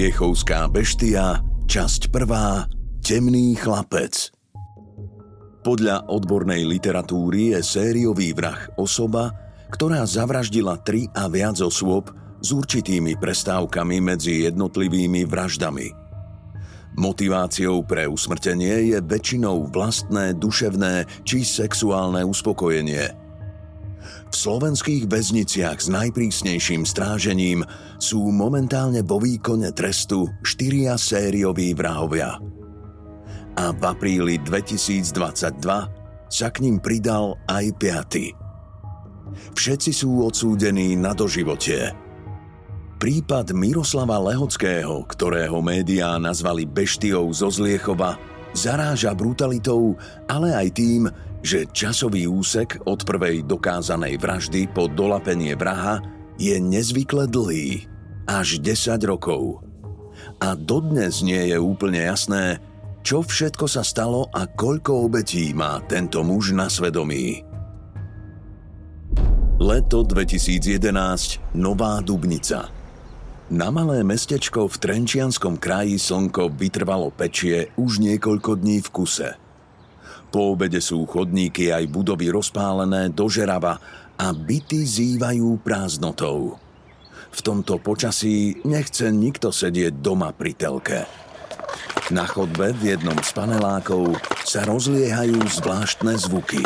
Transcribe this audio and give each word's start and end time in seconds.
Zliechovská 0.00 0.64
beštia, 0.72 1.44
časť 1.68 2.08
prvá, 2.08 2.64
Temný 3.04 3.52
chlapec. 3.52 4.32
Podľa 5.60 6.08
odbornej 6.08 6.64
literatúry 6.64 7.52
je 7.52 7.60
sériový 7.60 8.32
vrah 8.32 8.64
osoba, 8.80 9.28
ktorá 9.68 10.08
zavraždila 10.08 10.80
tri 10.80 11.04
a 11.12 11.28
viac 11.28 11.60
osôb 11.60 12.08
s 12.40 12.48
určitými 12.48 13.20
prestávkami 13.20 14.00
medzi 14.00 14.48
jednotlivými 14.48 15.28
vraždami. 15.28 15.92
Motiváciou 16.96 17.84
pre 17.84 18.08
usmrtenie 18.08 18.96
je 18.96 19.04
väčšinou 19.04 19.68
vlastné 19.68 20.32
duševné 20.32 21.28
či 21.28 21.44
sexuálne 21.44 22.24
uspokojenie– 22.24 23.04
v 24.02 24.34
slovenských 24.34 25.04
väzniciach 25.06 25.78
s 25.78 25.88
najprísnejším 25.92 26.88
strážením 26.88 27.64
sú 28.00 28.32
momentálne 28.32 29.04
vo 29.04 29.20
výkone 29.20 29.70
trestu 29.76 30.28
štyria 30.42 30.96
sérioví 30.96 31.76
vrahovia. 31.76 32.40
A 33.58 33.64
v 33.76 33.82
apríli 33.82 34.40
2022 34.40 36.30
sa 36.30 36.48
k 36.48 36.56
ním 36.62 36.78
pridal 36.78 37.36
aj 37.50 37.64
piaty. 37.76 38.26
Všetci 39.54 39.90
sú 39.90 40.22
odsúdení 40.26 40.94
na 40.94 41.14
doživotie. 41.14 41.92
Prípad 43.00 43.56
Miroslava 43.56 44.20
Lehockého, 44.20 45.08
ktorého 45.08 45.58
médiá 45.64 46.20
nazvali 46.20 46.68
beštiou 46.68 47.32
zo 47.32 47.48
Zliechova, 47.48 48.20
zaráža 48.52 49.16
brutalitou, 49.16 49.96
ale 50.28 50.52
aj 50.52 50.68
tým, 50.76 51.02
že 51.40 51.68
časový 51.72 52.28
úsek 52.28 52.84
od 52.84 53.04
prvej 53.04 53.44
dokázanej 53.48 54.20
vraždy 54.20 54.68
po 54.68 54.88
dolapenie 54.88 55.56
vraha 55.56 56.04
je 56.36 56.56
nezvykle 56.56 57.28
dlhý, 57.28 57.84
až 58.28 58.60
10 58.60 59.00
rokov. 59.08 59.64
A 60.40 60.52
dodnes 60.56 61.24
nie 61.24 61.52
je 61.52 61.56
úplne 61.56 62.04
jasné, 62.04 62.60
čo 63.00 63.24
všetko 63.24 63.66
sa 63.68 63.80
stalo 63.80 64.28
a 64.32 64.44
koľko 64.44 65.08
obetí 65.08 65.56
má 65.56 65.80
tento 65.88 66.20
muž 66.20 66.52
na 66.52 66.68
svedomí. 66.68 67.44
Leto 69.60 70.04
2011, 70.04 71.56
Nová 71.56 72.00
Dubnica. 72.00 72.72
Na 73.50 73.68
malé 73.68 74.00
mestečko 74.06 74.70
v 74.70 74.76
Trenčianskom 74.78 75.60
kraji 75.60 76.00
slnko 76.00 76.48
vytrvalo 76.54 77.12
pečie 77.12 77.68
už 77.76 78.00
niekoľko 78.00 78.56
dní 78.56 78.80
v 78.84 78.88
kuse– 78.92 79.30
po 80.30 80.54
obede 80.54 80.78
sú 80.78 81.02
chodníky 81.10 81.74
aj 81.74 81.90
budovy 81.90 82.30
rozpálené 82.30 83.10
do 83.10 83.26
žerava 83.26 83.82
a 84.14 84.30
byty 84.30 84.86
zývajú 84.86 85.58
prázdnotou. 85.66 86.54
V 87.30 87.40
tomto 87.42 87.82
počasí 87.82 88.62
nechce 88.62 89.10
nikto 89.10 89.50
sedieť 89.50 89.98
doma 89.98 90.30
pri 90.30 90.54
telke. 90.54 91.06
Na 92.10 92.26
chodbe 92.26 92.74
v 92.74 92.94
jednom 92.94 93.14
z 93.22 93.30
panelákov 93.34 94.18
sa 94.42 94.66
rozliehajú 94.66 95.38
zvláštne 95.46 96.18
zvuky. 96.18 96.62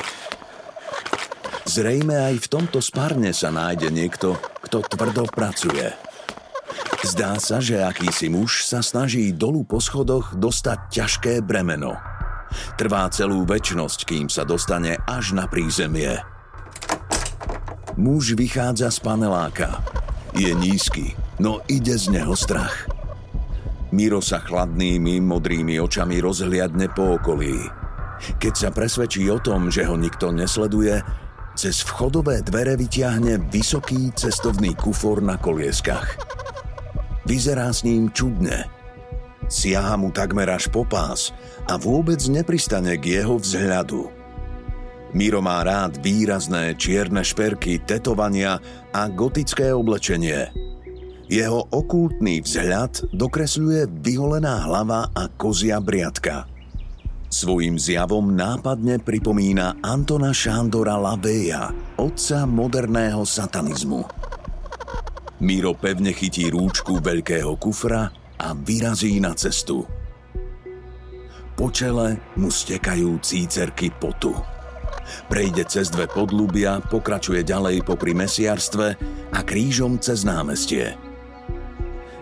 Zrejme 1.69 2.17
aj 2.33 2.45
v 2.45 2.47
tomto 2.49 2.81
spárne 2.85 3.33
sa 3.33 3.53
nájde 3.53 3.89
niekto, 3.93 4.37
kto 4.69 4.85
tvrdo 4.85 5.25
pracuje. 5.29 5.93
Zdá 7.05 7.37
sa, 7.37 7.61
že 7.61 7.85
akýsi 7.85 8.33
muž 8.33 8.65
sa 8.65 8.81
snaží 8.81 9.33
dolu 9.37 9.69
po 9.69 9.81
schodoch 9.81 10.33
dostať 10.33 10.79
ťažké 10.89 11.33
bremeno– 11.45 11.97
Trvá 12.75 13.07
celú 13.11 13.47
väčnosť, 13.47 14.09
kým 14.09 14.27
sa 14.33 14.43
dostane 14.43 14.99
až 15.07 15.37
na 15.37 15.47
prízemie. 15.47 16.19
Muž 17.95 18.35
vychádza 18.35 18.91
z 18.91 18.99
paneláka. 19.01 19.79
Je 20.35 20.51
nízky, 20.51 21.15
no 21.39 21.63
ide 21.71 21.95
z 21.95 22.11
neho 22.11 22.35
strach. 22.35 22.91
Miro 23.95 24.19
sa 24.19 24.43
chladnými, 24.43 25.23
modrými 25.23 25.79
očami 25.79 26.19
rozhliadne 26.19 26.91
po 26.91 27.15
okolí. 27.23 27.55
Keď 28.43 28.55
sa 28.59 28.71
presvedčí 28.75 29.23
o 29.31 29.39
tom, 29.39 29.71
že 29.71 29.87
ho 29.87 29.95
nikto 29.95 30.35
nesleduje, 30.35 30.99
cez 31.55 31.87
vchodové 31.87 32.43
dvere 32.43 32.75
vyťahne 32.75 33.47
vysoký 33.47 34.11
cestovný 34.19 34.75
kufor 34.75 35.23
na 35.23 35.39
kolieskach. 35.39 36.19
Vyzerá 37.23 37.71
s 37.71 37.87
ním 37.87 38.11
čudne. 38.11 38.67
Siaha 39.49 40.01
mu 40.01 40.09
takmer 40.09 40.49
až 40.49 40.73
po 40.73 40.89
pás 40.89 41.31
a 41.69 41.77
vôbec 41.77 42.21
nepristane 42.33 42.97
k 42.97 43.21
jeho 43.21 43.37
vzhľadu. 43.37 44.09
Miro 45.15 45.39
má 45.39 45.63
rád 45.63 46.03
výrazné 46.03 46.75
čierne 46.75 47.23
šperky, 47.23 47.79
tetovania 47.79 48.59
a 48.91 49.07
gotické 49.07 49.71
oblečenie. 49.71 50.51
Jeho 51.31 51.71
okultný 51.71 52.43
vzhľad 52.43 53.15
dokresľuje 53.15 53.89
vyholená 54.03 54.67
hlava 54.67 55.09
a 55.15 55.31
kozia 55.31 55.79
briadka. 55.79 56.51
Svojím 57.31 57.79
zjavom 57.79 58.35
nápadne 58.35 59.03
pripomína 59.03 59.83
Antona 59.83 60.35
Šándora 60.35 60.99
Laveja, 60.99 61.71
otca 61.99 62.47
moderného 62.47 63.23
satanizmu. 63.27 64.07
Miro 65.43 65.75
pevne 65.75 66.15
chytí 66.15 66.51
rúčku 66.51 67.03
veľkého 67.03 67.55
kufra 67.59 68.24
a 68.45 68.53
vyrazí 68.53 69.17
na 69.25 69.33
cestu. 69.33 69.89
Po 71.57 71.73
čele 71.73 72.21
mu 72.37 72.53
stekajú 72.53 73.17
cícerky 73.25 73.89
potu. 73.89 74.37
Prejde 75.33 75.65
cez 75.65 75.89
dve 75.89 76.05
podlubia, 76.11 76.81
pokračuje 76.85 77.41
ďalej 77.41 77.85
popri 77.89 78.13
mesiarstve 78.13 78.87
a 79.33 79.41
krížom 79.41 79.97
cez 79.97 80.29
námestie. 80.29 80.93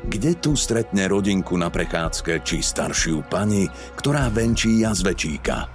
Kde 0.07 0.37
tu 0.39 0.53
stretne 0.59 1.09
rodinku 1.09 1.57
na 1.57 1.73
prechádzke 1.73 2.45
či 2.45 2.61
staršiu 2.61 3.25
pani, 3.27 3.65
ktorá 3.97 4.29
venčí 4.29 4.83
jazvečíka. 4.83 5.71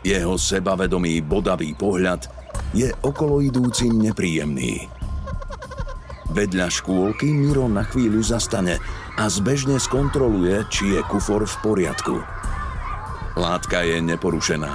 Jeho 0.00 0.38
sebavedomý 0.38 1.20
bodavý 1.20 1.74
pohľad 1.76 2.30
je 2.72 2.88
okolo 3.02 3.42
idúcim 3.42 3.92
nepríjemný. 3.98 4.99
Vedľa 6.30 6.70
škôlky 6.70 7.34
Miro 7.34 7.66
na 7.66 7.82
chvíľu 7.82 8.22
zastane 8.22 8.78
a 9.18 9.26
zbežne 9.26 9.82
skontroluje, 9.82 10.62
či 10.70 10.94
je 10.94 11.00
kufor 11.10 11.42
v 11.42 11.54
poriadku. 11.58 12.22
Látka 13.34 13.82
je 13.82 13.98
neporušená. 13.98 14.74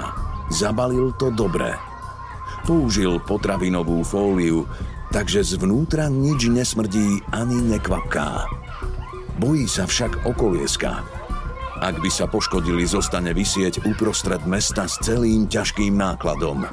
Zabalil 0.52 1.16
to 1.16 1.32
dobre. 1.32 1.80
Použil 2.68 3.24
potravinovú 3.24 4.04
fóliu, 4.04 4.68
takže 5.16 5.48
zvnútra 5.48 6.12
nič 6.12 6.52
nesmrdí 6.52 7.24
ani 7.32 7.62
nekvapká. 7.72 8.52
Bojí 9.40 9.64
sa 9.68 9.88
však 9.88 10.28
okolieska. 10.28 11.08
Ak 11.80 12.00
by 12.00 12.08
sa 12.08 12.28
poškodili, 12.28 12.88
zostane 12.88 13.36
vysieť 13.36 13.84
uprostred 13.84 14.44
mesta 14.48 14.88
s 14.88 15.00
celým 15.04 15.48
ťažkým 15.52 15.96
nákladom. 15.96 16.68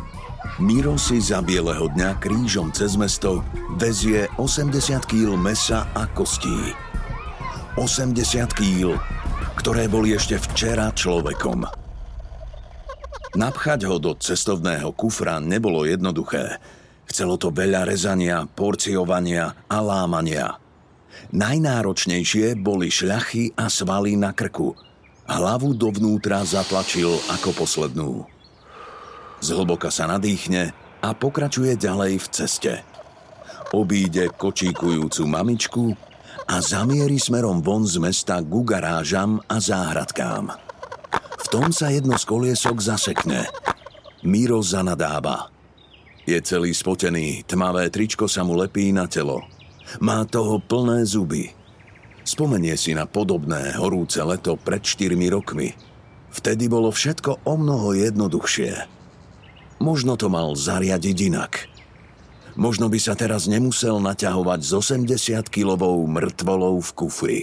Miro 0.59 0.99
si 1.01 1.23
za 1.23 1.41
bieleho 1.41 1.89
dňa 1.93 2.19
krížom 2.19 2.75
cez 2.75 2.99
mesto 2.99 3.47
vezie 3.79 4.29
80 4.37 5.05
kg 5.07 5.39
mesa 5.39 5.89
a 5.97 6.07
kostí. 6.11 6.75
80 7.79 8.53
kg 8.53 8.99
ktoré 9.63 9.87
boli 9.87 10.17
ešte 10.17 10.41
včera 10.41 10.91
človekom. 10.91 11.63
Napchať 13.39 13.89
ho 13.89 13.97
do 13.97 14.13
cestovného 14.19 14.93
kufra 14.93 15.41
nebolo 15.41 15.89
jednoduché. 15.89 16.61
Chcelo 17.09 17.39
to 17.39 17.55
veľa 17.55 17.87
rezania, 17.87 18.45
porciovania 18.45 19.55
a 19.69 19.79
lámania. 19.81 20.59
Najnáročnejšie 21.33 22.59
boli 22.61 22.91
šľachy 22.91 23.57
a 23.57 23.71
svaly 23.71 24.19
na 24.19 24.35
krku. 24.35 24.77
Hlavu 25.31 25.73
dovnútra 25.79 26.45
zatlačil 26.45 27.09
ako 27.31 27.57
poslednú. 27.57 28.32
Zhlboka 29.43 29.91
sa 29.91 30.07
nadýchne 30.07 30.71
a 31.03 31.09
pokračuje 31.19 31.75
ďalej 31.75 32.23
v 32.23 32.27
ceste. 32.31 32.73
Obíde 33.75 34.31
kočíkujúcu 34.31 35.23
mamičku 35.27 35.85
a 36.47 36.63
zamieri 36.63 37.19
smerom 37.19 37.59
von 37.59 37.83
z 37.83 37.99
mesta 37.99 38.39
ku 38.39 38.63
garážam 38.63 39.43
a 39.51 39.59
záhradkám. 39.59 40.55
V 41.43 41.47
tom 41.51 41.75
sa 41.75 41.91
jedno 41.91 42.15
z 42.15 42.25
koliesok 42.25 42.79
zasekne. 42.79 43.51
Miro 44.23 44.63
zanadáva. 44.63 45.51
Je 46.23 46.39
celý 46.39 46.71
spotený, 46.71 47.43
tmavé 47.43 47.91
tričko 47.91 48.31
sa 48.31 48.47
mu 48.47 48.55
lepí 48.55 48.95
na 48.95 49.11
telo. 49.11 49.43
Má 49.99 50.23
toho 50.23 50.63
plné 50.63 51.03
zuby. 51.03 51.51
Spomenie 52.23 52.79
si 52.79 52.95
na 52.95 53.11
podobné 53.11 53.75
horúce 53.75 54.23
leto 54.23 54.55
pred 54.55 54.79
4 54.79 55.19
rokmi. 55.35 55.75
Vtedy 56.31 56.71
bolo 56.71 56.95
všetko 56.95 57.43
o 57.43 57.55
mnoho 57.59 57.99
jednoduchšie. 57.99 59.02
Možno 59.83 60.15
to 60.15 60.31
mal 60.31 60.55
zariadiť 60.55 61.17
inak. 61.27 61.67
Možno 62.55 62.87
by 62.87 63.03
sa 63.03 63.19
teraz 63.19 63.51
nemusel 63.51 63.99
naťahovať 63.99 64.63
s 64.63 64.71
80-kilovou 64.79 66.07
mŕtvolou 66.07 66.79
v 66.79 66.91
kufri. 66.95 67.39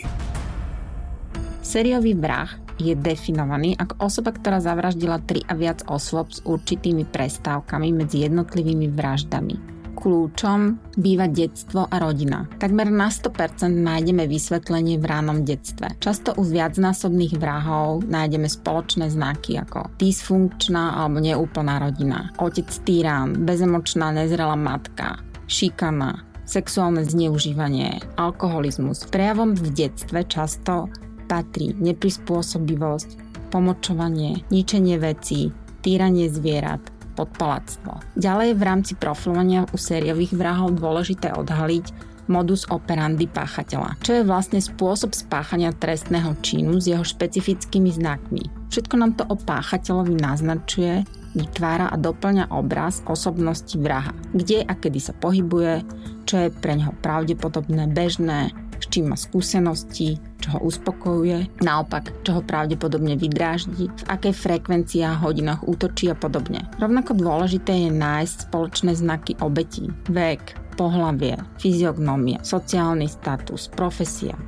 Sériový 1.60 2.16
vrah 2.16 2.48
je 2.80 2.96
definovaný 2.96 3.76
ako 3.76 4.08
osoba, 4.08 4.32
ktorá 4.32 4.64
zavraždila 4.64 5.20
tri 5.20 5.44
a 5.52 5.54
viac 5.60 5.84
osôb 5.92 6.32
s 6.32 6.40
určitými 6.48 7.04
prestávkami 7.12 7.92
medzi 7.92 8.24
jednotlivými 8.24 8.88
vraždami 8.88 9.79
kľúčom 10.00 10.80
býva 10.96 11.28
detstvo 11.28 11.86
a 11.86 12.00
rodina. 12.00 12.48
Takmer 12.58 12.88
na 12.88 13.12
100% 13.12 13.68
nájdeme 13.68 14.26
vysvetlenie 14.26 14.96
v 14.96 15.06
ránom 15.06 15.44
detstve. 15.44 16.00
Často 16.00 16.32
u 16.40 16.44
viacnásobných 16.48 17.36
vrahov 17.36 18.08
nájdeme 18.08 18.48
spoločné 18.48 19.12
znaky 19.12 19.60
ako 19.60 19.92
dysfunkčná 20.00 21.04
alebo 21.04 21.20
neúplná 21.20 21.84
rodina, 21.84 22.32
otec 22.40 22.72
týran, 22.88 23.44
bezemočná 23.44 24.16
nezrelá 24.16 24.56
matka, 24.56 25.20
šikana, 25.52 26.24
sexuálne 26.50 27.06
zneužívanie, 27.06 28.02
alkoholizmus. 28.18 29.06
Prejavom 29.12 29.54
v 29.54 29.70
detstve 29.70 30.26
často 30.26 30.90
patrí 31.30 31.78
neprispôsobivosť, 31.78 33.30
pomočovanie, 33.54 34.42
ničenie 34.50 34.98
vecí, 34.98 35.54
týranie 35.86 36.30
zvierat, 36.30 36.82
podpalactvo. 37.20 38.00
Ďalej 38.16 38.56
v 38.56 38.62
rámci 38.64 38.94
profilovania 38.96 39.68
u 39.68 39.76
sériových 39.76 40.32
vrahov 40.32 40.80
dôležité 40.80 41.36
odhaliť 41.36 42.08
modus 42.30 42.64
operandi 42.70 43.26
páchateľa, 43.26 43.98
čo 44.06 44.22
je 44.22 44.24
vlastne 44.24 44.62
spôsob 44.62 45.18
spáchania 45.18 45.74
trestného 45.74 46.38
činu 46.46 46.78
s 46.78 46.88
jeho 46.88 47.02
špecifickými 47.04 47.90
znakmi. 47.90 48.70
Všetko 48.70 48.96
nám 48.96 49.18
to 49.18 49.26
o 49.26 49.36
páchateľovi 49.36 50.14
naznačuje, 50.14 51.04
vytvára 51.34 51.90
a 51.90 51.98
doplňa 51.98 52.54
obraz 52.54 53.02
osobnosti 53.10 53.74
vraha, 53.76 54.14
kde 54.32 54.62
a 54.62 54.74
kedy 54.78 55.02
sa 55.02 55.14
pohybuje, 55.18 55.82
čo 56.30 56.48
je 56.48 56.50
pre 56.54 56.78
neho 56.78 56.94
pravdepodobné, 57.02 57.90
bežné, 57.90 58.54
s 58.80 58.88
čím 58.88 59.12
má 59.12 59.18
skúsenosti, 59.20 60.18
čo 60.40 60.56
ho 60.56 60.60
uspokojuje, 60.64 61.60
naopak, 61.60 62.16
čo 62.24 62.40
ho 62.40 62.42
pravdepodobne 62.42 63.20
vydráždi, 63.20 63.92
v 63.92 64.04
akej 64.08 64.34
frekvencii 64.34 65.04
a 65.04 65.20
hodinách 65.20 65.68
útočí 65.68 66.08
a 66.08 66.16
podobne. 66.16 66.64
Rovnako 66.80 67.20
dôležité 67.20 67.88
je 67.88 67.92
nájsť 67.92 68.50
spoločné 68.50 68.96
znaky 68.96 69.36
obetí, 69.44 69.92
vek, 70.08 70.56
pohlavie, 70.80 71.36
fyziognomie, 71.60 72.40
sociálny 72.40 73.12
status, 73.12 73.68
profesia. 73.68 74.40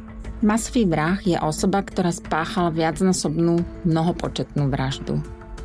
Masový 0.42 0.90
vrah 0.90 1.22
je 1.22 1.38
osoba, 1.38 1.86
ktorá 1.86 2.10
spáchala 2.10 2.74
viacnásobnú 2.74 3.62
mnohopočetnú 3.86 4.74
vraždu. 4.74 5.22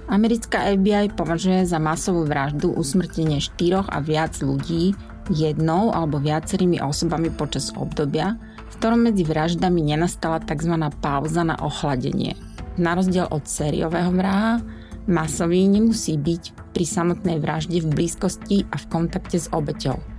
Americká 0.07 0.69
FBI 0.77 1.17
považuje 1.17 1.67
za 1.67 1.81
masovú 1.81 2.29
vraždu 2.29 2.71
usmrtenie 2.77 3.41
štyroch 3.43 3.89
a 3.89 3.99
viac 3.99 4.37
ľudí 4.39 4.95
jednou 5.33 5.91
alebo 5.91 6.23
viacerými 6.23 6.79
osobami 6.79 7.33
počas 7.35 7.75
obdobia, 7.75 8.39
ktorom 8.77 9.09
medzi 9.09 9.25
vraždami 9.25 9.81
nenastala 9.81 10.41
tzv. 10.45 10.77
pauza 11.01 11.43
na 11.43 11.57
ochladenie. 11.59 12.37
Na 12.77 12.93
rozdiel 12.93 13.25
od 13.33 13.49
sériového 13.49 14.13
vraha, 14.13 14.61
masový 15.09 15.65
nemusí 15.65 16.21
byť 16.21 16.75
pri 16.77 16.85
samotnej 16.85 17.41
vražde 17.41 17.81
v 17.81 17.89
blízkosti 17.89 18.69
a 18.69 18.77
v 18.77 18.85
kontakte 18.93 19.41
s 19.41 19.49
obeťou. 19.49 20.16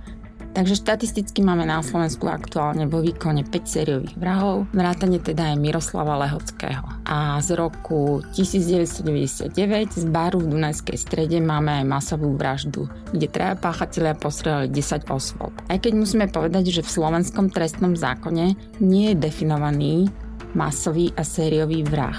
Takže 0.56 0.80
štatisticky 0.80 1.44
máme 1.44 1.68
na 1.68 1.84
Slovensku 1.84 2.26
aktuálne 2.26 2.88
vo 2.88 3.04
výkone 3.04 3.46
5 3.46 3.62
sériových 3.62 4.16
vrahov, 4.18 4.66
vrátane 4.74 5.20
teda 5.22 5.54
je 5.54 5.56
Miroslava 5.60 6.18
Lehockého. 6.24 6.82
A 7.06 7.38
z 7.38 7.54
roku 7.54 8.24
1999 8.34 9.54
z 9.94 10.04
baru 10.08 10.42
v 10.42 10.50
Dunajskej 10.58 10.98
strede 10.98 11.38
máme 11.38 11.82
aj 11.82 11.84
masovú 11.86 12.34
vraždu, 12.34 12.90
kde 13.12 13.30
traja 13.30 13.54
páchatelia 13.54 14.18
postrelili 14.18 14.72
10 14.72 15.12
osôb. 15.12 15.52
Aj 15.70 15.78
keď 15.78 15.92
musíme 15.94 16.26
povedať, 16.26 16.74
že 16.74 16.82
v 16.82 16.90
slovenskom 16.90 17.52
trestnom 17.54 17.94
zákone 17.94 18.58
nie 18.82 19.14
je 19.14 19.20
definovaný 19.20 20.10
masový 20.56 21.12
a 21.14 21.22
sériový 21.22 21.84
vrah. 21.84 22.16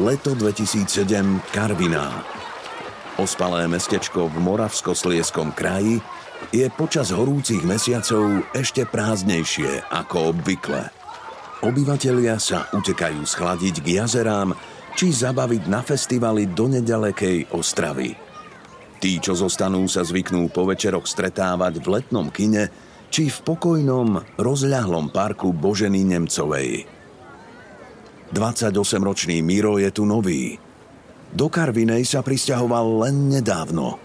Leto 0.00 0.32
2007 0.32 1.52
Karviná 1.52 2.39
Ospalé 3.20 3.68
mestečko 3.68 4.32
v 4.32 4.40
Moravsko-Slieskom 4.40 5.52
kraji 5.52 6.00
je 6.56 6.64
počas 6.72 7.12
horúcich 7.12 7.60
mesiacov 7.68 8.48
ešte 8.56 8.88
prázdnejšie 8.88 9.92
ako 9.92 10.32
obvykle. 10.32 10.88
Obyvatelia 11.60 12.40
sa 12.40 12.72
utekajú 12.72 13.20
schladiť 13.20 13.84
k 13.84 14.00
jazerám 14.00 14.56
či 14.96 15.12
zabaviť 15.12 15.68
na 15.68 15.84
festivaly 15.84 16.48
do 16.48 16.72
nedalekej 16.72 17.52
Ostravy. 17.52 18.16
Tí, 19.04 19.20
čo 19.20 19.36
zostanú, 19.36 19.84
sa 19.84 20.00
zvyknú 20.00 20.48
po 20.48 20.64
večeroch 20.64 21.04
stretávať 21.04 21.76
v 21.76 22.00
letnom 22.00 22.32
kine 22.32 22.72
či 23.12 23.28
v 23.28 23.36
pokojnom, 23.44 24.40
rozľahlom 24.40 25.12
parku 25.12 25.52
Boženy 25.52 26.08
Nemcovej. 26.08 26.88
28-ročný 28.32 29.44
Miro 29.44 29.76
je 29.76 29.92
tu 29.92 30.08
nový– 30.08 30.56
do 31.30 31.46
Karvinej 31.46 32.02
sa 32.06 32.20
pristahoval 32.26 33.06
len 33.06 33.30
nedávno. 33.30 33.98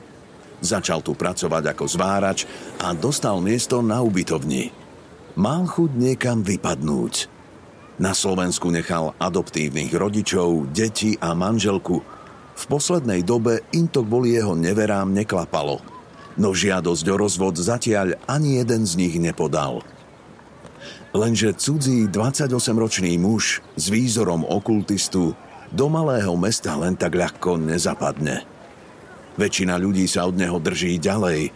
Začal 0.61 1.03
tu 1.05 1.13
pracovať 1.13 1.75
ako 1.75 1.85
zvárač 1.85 2.49
a 2.81 2.93
dostal 2.95 3.41
miesto 3.41 3.81
na 3.81 4.01
ubytovni. 4.01 4.71
Mal 5.35 5.67
chuť 5.67 5.91
niekam 5.93 6.41
vypadnúť. 6.41 7.27
Na 7.99 8.11
Slovensku 8.11 8.71
nechal 8.71 9.15
adoptívnych 9.19 9.91
rodičov, 9.95 10.71
deti 10.71 11.15
a 11.19 11.31
manželku. 11.31 12.03
V 12.55 12.63
poslednej 12.71 13.23
dobe 13.23 13.63
im 13.75 13.87
to 13.87 14.03
kvôli 14.03 14.35
jeho 14.35 14.55
neverám 14.55 15.11
neklapalo. 15.11 15.83
No 16.35 16.51
žiadosť 16.51 17.05
o 17.11 17.15
rozvod 17.15 17.55
zatiaľ 17.55 18.19
ani 18.27 18.59
jeden 18.59 18.83
z 18.83 18.99
nich 18.99 19.15
nepodal. 19.15 19.83
Lenže 21.15 21.55
cudzí 21.55 22.11
28-ročný 22.11 23.15
muž 23.15 23.63
s 23.79 23.87
výzorom 23.87 24.43
okultistu 24.43 25.31
do 25.75 25.91
malého 25.91 26.31
mesta 26.39 26.71
len 26.79 26.95
tak 26.95 27.19
ľahko 27.19 27.59
nezapadne. 27.59 28.47
Väčšina 29.35 29.75
ľudí 29.75 30.07
sa 30.07 30.23
od 30.23 30.39
neho 30.39 30.55
drží 30.55 30.95
ďalej, 31.03 31.51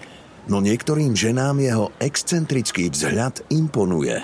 no 0.51 0.59
niektorým 0.59 1.15
ženám 1.15 1.63
jeho 1.63 1.95
excentrický 2.03 2.91
vzhľad 2.91 3.47
imponuje. 3.47 4.19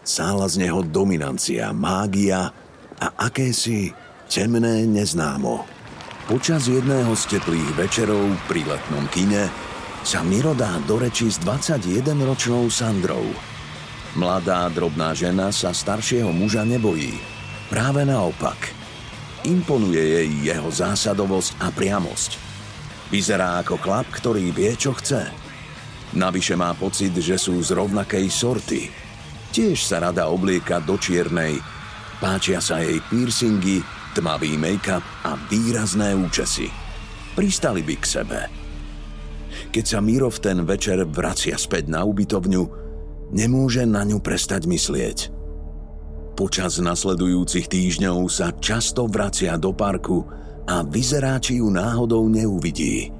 Sála 0.00 0.48
z 0.48 0.64
neho 0.64 0.80
dominancia, 0.80 1.76
mágia 1.76 2.48
a 2.96 3.06
akési 3.20 3.92
temné 4.32 4.88
neznámo. 4.88 5.68
Počas 6.24 6.72
jedného 6.72 7.12
z 7.12 7.36
teplých 7.36 7.70
večerov 7.76 8.24
pri 8.48 8.64
letnom 8.64 9.04
kine 9.12 9.52
sa 10.00 10.24
Miro 10.24 10.56
dá 10.56 10.80
do 10.88 10.96
reči 10.96 11.28
s 11.28 11.36
21-ročnou 11.44 12.72
Sandrou. 12.72 13.28
Mladá, 14.16 14.72
drobná 14.72 15.12
žena 15.12 15.52
sa 15.52 15.76
staršieho 15.76 16.32
muža 16.32 16.64
nebojí. 16.64 17.12
Práve 17.68 18.08
naopak– 18.08 18.56
Imponuje 19.44 20.00
jej 20.00 20.30
jeho 20.48 20.72
zásadovosť 20.72 21.60
a 21.60 21.68
priamosť. 21.68 22.30
Vyzerá 23.12 23.60
ako 23.60 23.76
chlap, 23.76 24.08
ktorý 24.08 24.48
vie, 24.48 24.72
čo 24.72 24.96
chce. 24.96 25.28
Navyše 26.16 26.56
má 26.56 26.72
pocit, 26.72 27.12
že 27.12 27.36
sú 27.36 27.60
z 27.60 27.76
rovnakej 27.76 28.26
sorty. 28.32 28.88
Tiež 29.52 29.84
sa 29.84 30.00
rada 30.00 30.32
oblieka 30.32 30.80
do 30.80 30.96
čiernej. 30.96 31.60
Páčia 32.22 32.62
sa 32.64 32.80
jej 32.80 33.02
piercingy, 33.12 33.84
tmavý 34.16 34.56
make-up 34.56 35.04
a 35.26 35.36
výrazné 35.50 36.16
účesy. 36.16 36.72
Pristali 37.36 37.82
by 37.82 37.94
k 37.98 38.04
sebe. 38.06 38.40
Keď 39.74 39.84
sa 39.84 39.98
Miro 39.98 40.30
v 40.30 40.38
ten 40.38 40.58
večer 40.62 41.02
vracia 41.02 41.58
späť 41.58 41.90
na 41.90 42.06
ubytovňu, 42.06 42.62
nemôže 43.34 43.82
na 43.82 44.06
ňu 44.06 44.22
prestať 44.22 44.70
myslieť. 44.70 45.33
Počas 46.34 46.82
nasledujúcich 46.82 47.70
týždňov 47.70 48.26
sa 48.26 48.50
často 48.58 49.06
vracia 49.06 49.54
do 49.54 49.70
parku 49.70 50.26
a 50.66 50.82
vyzerá, 50.82 51.38
či 51.38 51.62
ju 51.62 51.70
náhodou 51.70 52.26
neuvidí. 52.26 53.14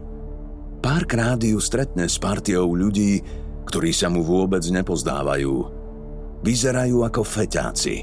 Párkrát 0.82 1.38
ju 1.38 1.62
stretne 1.62 2.10
s 2.10 2.18
partiou 2.18 2.74
ľudí, 2.74 3.22
ktorí 3.70 3.94
sa 3.94 4.10
mu 4.10 4.26
vôbec 4.26 4.66
nepozdávajú. 4.66 5.54
Vyzerajú 6.42 7.06
ako 7.06 7.22
feťáci. 7.22 7.96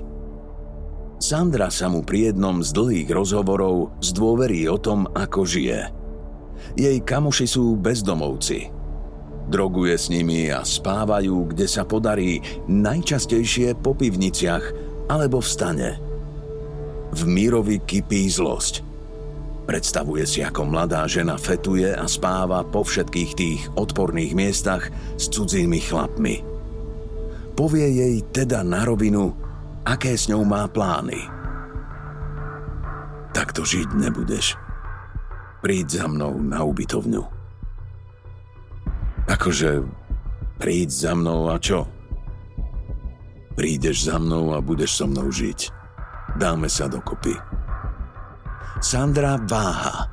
Sandra 1.22 1.68
sa 1.68 1.92
mu 1.92 2.02
pri 2.02 2.32
jednom 2.32 2.64
z 2.64 2.72
dlhých 2.72 3.12
rozhovorov 3.12 3.94
zdôverí 4.00 4.66
o 4.72 4.80
tom, 4.80 5.06
ako 5.12 5.44
žije. 5.44 5.92
Jej 6.80 6.98
kamoši 7.04 7.52
sú 7.52 7.76
bezdomovci. 7.78 8.72
Droguje 9.52 9.94
s 10.00 10.08
nimi 10.08 10.48
a 10.48 10.64
spávajú, 10.64 11.52
kde 11.52 11.68
sa 11.68 11.84
podarí, 11.84 12.40
najčastejšie 12.72 13.76
po 13.84 13.92
pivniciach 13.92 14.91
alebo 15.12 15.44
vstane. 15.44 16.00
V 17.12 17.22
Mírovi 17.28 17.84
kypí 17.84 18.32
zlosť. 18.32 18.88
Predstavuje 19.68 20.24
si, 20.24 20.40
ako 20.40 20.64
mladá 20.64 21.04
žena 21.12 21.36
fetuje 21.36 21.92
a 21.92 22.08
spáva 22.08 22.64
po 22.64 22.88
všetkých 22.88 23.32
tých 23.36 23.62
odporných 23.76 24.32
miestach 24.32 24.88
s 25.20 25.28
cudzími 25.28 25.84
chlapmi. 25.84 26.40
Povie 27.52 27.88
jej 27.92 28.16
teda 28.32 28.64
na 28.64 28.88
rovinu, 28.88 29.36
aké 29.84 30.16
s 30.16 30.32
ňou 30.32 30.48
má 30.48 30.66
plány. 30.72 31.20
Takto 33.36 33.68
žiť 33.68 33.92
nebudeš. 33.96 34.56
Príď 35.60 36.04
za 36.04 36.06
mnou 36.08 36.40
na 36.42 36.64
ubytovňu. 36.64 37.24
Akože 39.30 39.86
príď 40.58 40.90
za 40.90 41.14
mnou 41.14 41.52
a 41.54 41.62
čo? 41.62 42.01
Prídeš 43.52 44.08
za 44.08 44.16
mnou 44.16 44.56
a 44.56 44.64
budeš 44.64 45.04
so 45.04 45.06
mnou 45.08 45.28
žiť. 45.28 45.72
Dáme 46.40 46.72
sa 46.72 46.88
dokopy. 46.88 47.36
Sandra 48.80 49.36
váha. 49.36 50.08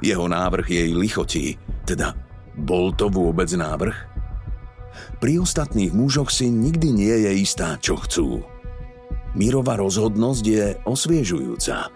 Jeho 0.00 0.24
návrh 0.24 0.66
jej 0.72 0.90
lichotí, 0.96 1.60
teda 1.84 2.16
bol 2.56 2.96
to 2.96 3.12
vôbec 3.12 3.52
návrh? 3.52 3.96
Pri 5.20 5.40
ostatných 5.40 5.92
mužoch 5.92 6.32
si 6.32 6.48
nikdy 6.48 6.88
nie 6.92 7.16
je 7.28 7.32
istá, 7.44 7.76
čo 7.76 8.00
chcú. 8.00 8.40
Mírová 9.36 9.76
rozhodnosť 9.80 10.44
je 10.44 10.66
osviežujúca. 10.84 11.92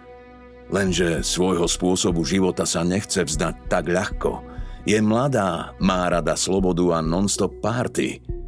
Lenže 0.69 1.25
svojho 1.25 1.65
spôsobu 1.65 2.25
života 2.25 2.65
sa 2.65 2.85
nechce 2.85 3.25
vzdať 3.25 3.55
tak 3.69 3.89
ľahko. 3.89 4.45
Je 4.87 4.97
mladá, 5.01 5.73
má 5.81 6.07
rada 6.07 6.37
slobodu 6.37 6.97
a 6.97 6.99
non-stop 7.01 7.57
party– 7.65 8.09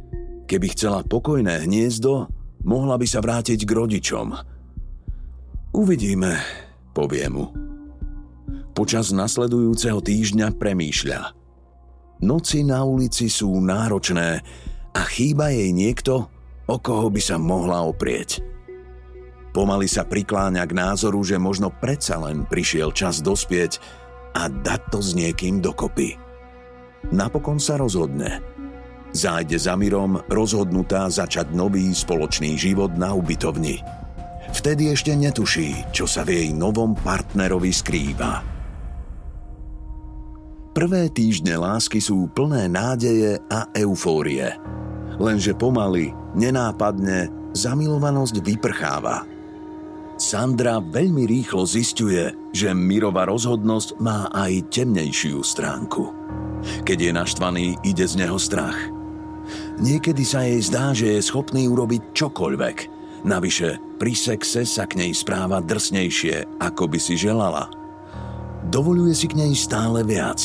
Keby 0.50 0.74
chcela 0.74 1.06
pokojné 1.06 1.62
hniezdo, 1.62 2.26
mohla 2.66 2.98
by 2.98 3.06
sa 3.06 3.22
vrátiť 3.22 3.62
k 3.62 3.70
rodičom. 3.70 4.34
Uvidíme, 5.70 6.42
povie 6.90 7.30
mu. 7.30 7.54
Počas 8.74 9.14
nasledujúceho 9.14 10.02
týždňa 10.02 10.58
premýšľa. 10.58 11.20
Noci 12.26 12.66
na 12.66 12.82
ulici 12.82 13.30
sú 13.30 13.62
náročné 13.62 14.42
a 14.90 15.02
chýba 15.06 15.54
jej 15.54 15.70
niekto, 15.70 16.26
o 16.66 16.76
koho 16.82 17.14
by 17.14 17.22
sa 17.22 17.38
mohla 17.38 17.86
oprieť. 17.86 18.42
Pomaly 19.54 19.86
sa 19.86 20.02
prikláňa 20.02 20.66
k 20.66 20.74
názoru, 20.74 21.22
že 21.22 21.38
možno 21.38 21.70
predsa 21.70 22.18
len 22.18 22.42
prišiel 22.42 22.90
čas 22.90 23.22
dospieť 23.22 23.78
a 24.34 24.50
dať 24.50 24.82
to 24.90 24.98
s 24.98 25.14
niekým 25.14 25.62
dokopy. 25.62 26.18
Napokon 27.14 27.62
sa 27.62 27.78
rozhodne– 27.78 28.42
Zájde 29.10 29.58
za 29.58 29.74
Mirom 29.74 30.22
rozhodnutá 30.30 31.10
začať 31.10 31.50
nový 31.50 31.90
spoločný 31.90 32.54
život 32.54 32.94
na 32.94 33.10
ubytovni. 33.10 33.82
Vtedy 34.54 34.94
ešte 34.94 35.18
netuší, 35.18 35.82
čo 35.90 36.06
sa 36.06 36.22
v 36.22 36.30
jej 36.38 36.48
novom 36.54 36.94
partnerovi 36.94 37.74
skrýva. 37.74 38.42
Prvé 40.70 41.10
týždne 41.10 41.58
lásky 41.58 41.98
sú 41.98 42.30
plné 42.30 42.70
nádeje 42.70 43.42
a 43.50 43.66
eufórie. 43.74 44.54
Lenže 45.18 45.58
pomaly, 45.58 46.14
nenápadne, 46.38 47.50
zamilovanosť 47.50 48.38
vyprcháva. 48.38 49.26
Sandra 50.22 50.78
veľmi 50.78 51.26
rýchlo 51.26 51.66
zistuje, 51.66 52.30
že 52.54 52.70
Mirova 52.70 53.26
rozhodnosť 53.26 53.98
má 53.98 54.30
aj 54.30 54.70
temnejšiu 54.70 55.42
stránku. 55.42 56.14
Keď 56.86 56.98
je 57.10 57.10
naštvaný, 57.10 57.66
ide 57.82 58.06
z 58.06 58.14
neho 58.22 58.38
strach– 58.38 58.78
Niekedy 59.80 60.28
sa 60.28 60.44
jej 60.44 60.60
zdá, 60.60 60.92
že 60.92 61.16
je 61.16 61.24
schopný 61.24 61.64
urobiť 61.64 62.12
čokoľvek. 62.12 62.76
Navyše, 63.24 63.96
pri 63.96 64.12
sexe 64.12 64.68
sa 64.68 64.84
k 64.84 65.00
nej 65.00 65.12
správa 65.16 65.64
drsnejšie, 65.64 66.60
ako 66.60 66.84
by 66.84 66.98
si 67.00 67.16
želala. 67.16 67.72
Dovoluje 68.68 69.16
si 69.16 69.24
k 69.24 69.40
nej 69.40 69.56
stále 69.56 70.04
viac. 70.04 70.36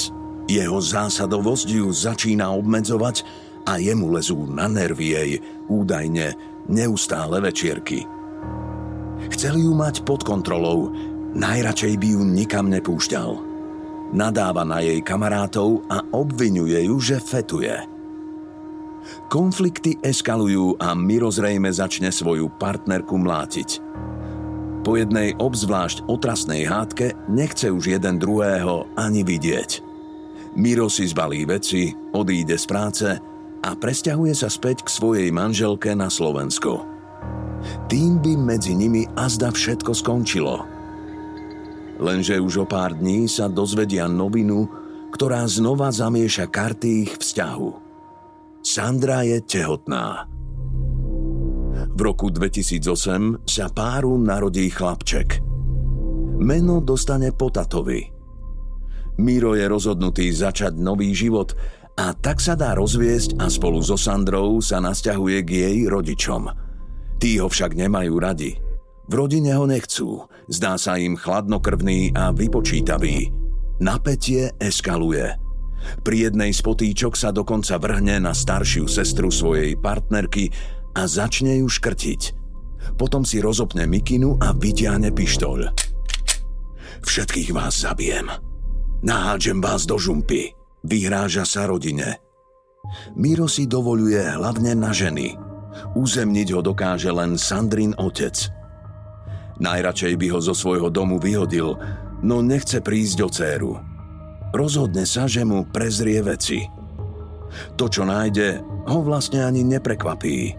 Jeho 0.48 0.80
zásadovosť 0.80 1.68
ju 1.68 1.92
začína 1.92 2.48
obmedzovať 2.56 3.28
a 3.68 3.76
jemu 3.76 4.16
lezú 4.16 4.48
na 4.48 4.72
nervy 4.72 5.08
jej, 5.12 5.32
údajne, 5.68 6.32
neustále 6.72 7.44
večierky. 7.44 8.08
Chcel 9.36 9.60
ju 9.60 9.76
mať 9.76 10.08
pod 10.08 10.24
kontrolou, 10.24 10.96
najradšej 11.36 12.00
by 12.00 12.08
ju 12.08 12.22
nikam 12.24 12.72
nepúšťal. 12.72 13.36
Nadáva 14.16 14.64
na 14.64 14.80
jej 14.80 15.04
kamarátov 15.04 15.84
a 15.92 16.08
obvinuje 16.16 16.88
ju, 16.88 16.96
že 17.04 17.20
fetuje– 17.20 17.76
Konflikty 19.30 19.98
eskalujú 20.02 20.78
a 20.78 20.94
Miro 20.94 21.30
zrejme 21.30 21.70
začne 21.74 22.14
svoju 22.14 22.50
partnerku 22.58 23.18
mlátiť. 23.18 23.82
Po 24.86 24.94
jednej 24.94 25.34
obzvlášť 25.42 26.06
otrasnej 26.06 26.70
hádke 26.70 27.18
nechce 27.26 27.74
už 27.74 27.98
jeden 27.98 28.22
druhého 28.22 28.86
ani 28.94 29.26
vidieť. 29.26 29.82
Miro 30.56 30.88
si 30.94 31.10
zbalí 31.10 31.42
veci, 31.50 31.90
odíde 32.14 32.54
z 32.54 32.66
práce 32.70 33.10
a 33.66 33.70
presťahuje 33.74 34.34
sa 34.38 34.46
späť 34.46 34.86
k 34.86 34.94
svojej 34.94 35.30
manželke 35.34 35.98
na 35.98 36.06
Slovensko. 36.06 36.86
Tým 37.90 38.22
by 38.22 38.34
medzi 38.38 38.78
nimi 38.78 39.10
azda 39.18 39.50
všetko 39.50 39.90
skončilo. 39.90 40.62
Lenže 41.98 42.38
už 42.38 42.62
o 42.62 42.66
pár 42.70 42.94
dní 42.94 43.26
sa 43.26 43.50
dozvedia 43.50 44.06
novinu, 44.06 44.70
ktorá 45.10 45.42
znova 45.50 45.90
zamieša 45.90 46.46
karty 46.46 47.10
ich 47.10 47.14
vzťahu– 47.18 47.70
Sandra 48.76 49.24
je 49.24 49.40
tehotná. 49.40 50.28
V 51.96 52.00
roku 52.04 52.28
2008 52.28 53.48
sa 53.48 53.72
páru 53.72 54.20
narodí 54.20 54.68
chlapček. 54.68 55.40
Meno 56.44 56.84
dostane 56.84 57.32
Potatovi. 57.32 58.04
Miro 59.24 59.56
je 59.56 59.64
rozhodnutý 59.64 60.28
začať 60.28 60.76
nový 60.76 61.16
život 61.16 61.56
a 61.96 62.12
tak 62.20 62.44
sa 62.44 62.60
dá 62.60 62.76
rozviesť 62.76 63.40
a 63.40 63.48
spolu 63.48 63.80
so 63.80 63.96
Sandrou 63.96 64.60
sa 64.60 64.84
nasťahuje 64.84 65.38
k 65.48 65.50
jej 65.56 65.78
rodičom. 65.88 66.52
Tí 67.16 67.40
ho 67.40 67.48
však 67.48 67.80
nemajú 67.80 68.20
radi. 68.20 68.60
V 69.08 69.14
rodine 69.16 69.56
ho 69.56 69.64
nechcú, 69.64 70.28
zdá 70.52 70.76
sa 70.76 71.00
im 71.00 71.16
chladnokrvný 71.16 72.12
a 72.12 72.36
vypočítavý. 72.36 73.32
Napätie 73.80 74.52
eskaluje– 74.60 75.32
pri 76.02 76.30
jednej 76.30 76.52
z 76.54 76.62
potýčok 76.62 77.14
sa 77.18 77.30
dokonca 77.30 77.78
vrhne 77.78 78.22
na 78.24 78.34
staršiu 78.34 78.90
sestru 78.90 79.30
svojej 79.30 79.78
partnerky 79.78 80.50
a 80.96 81.06
začne 81.06 81.62
ju 81.62 81.68
škrtiť. 81.68 82.22
Potom 82.96 83.26
si 83.26 83.42
rozopne 83.42 83.90
mikinu 83.90 84.38
a 84.38 84.54
vyťahne 84.54 85.10
pištoľ. 85.12 85.60
Všetkých 87.06 87.50
vás 87.54 87.82
zabijem. 87.82 88.30
Nahádžem 89.06 89.62
vás 89.62 89.86
do 89.86 89.98
žumpy. 89.98 90.54
Vyhráža 90.86 91.46
sa 91.46 91.66
rodine. 91.66 92.22
Miro 93.18 93.50
si 93.50 93.66
dovoluje 93.66 94.22
hlavne 94.22 94.78
na 94.78 94.94
ženy. 94.94 95.34
Uzemniť 95.98 96.48
ho 96.54 96.62
dokáže 96.62 97.10
len 97.10 97.36
Sandrin 97.36 97.98
otec. 97.98 98.38
Najradšej 99.58 100.14
by 100.22 100.28
ho 100.30 100.40
zo 100.40 100.54
svojho 100.54 100.94
domu 100.94 101.18
vyhodil, 101.18 101.74
no 102.22 102.46
nechce 102.46 102.84
prísť 102.86 103.18
o 103.26 103.30
céru 103.32 103.95
rozhodne 104.56 105.04
sa, 105.04 105.28
že 105.28 105.44
mu 105.44 105.68
prezrie 105.68 106.20
veci. 106.24 106.64
To, 107.80 107.86
čo 107.88 108.04
nájde, 108.04 108.60
ho 108.88 109.00
vlastne 109.04 109.44
ani 109.44 109.64
neprekvapí. 109.64 110.56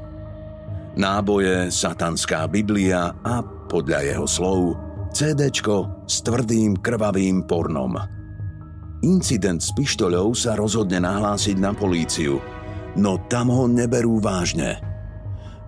Náboje, 0.96 1.68
satanská 1.68 2.48
Biblia 2.48 3.12
a, 3.20 3.44
podľa 3.44 4.00
jeho 4.00 4.26
slov, 4.28 4.60
CDčko 5.12 6.08
s 6.08 6.24
tvrdým 6.24 6.80
krvavým 6.80 7.44
pornom. 7.44 8.00
Incident 9.04 9.60
s 9.60 9.76
pištoľou 9.76 10.32
sa 10.32 10.56
rozhodne 10.56 11.04
nahlásiť 11.04 11.56
na 11.60 11.76
políciu, 11.76 12.40
no 12.96 13.20
tam 13.28 13.52
ho 13.52 13.68
neberú 13.68 14.24
vážne. 14.24 14.80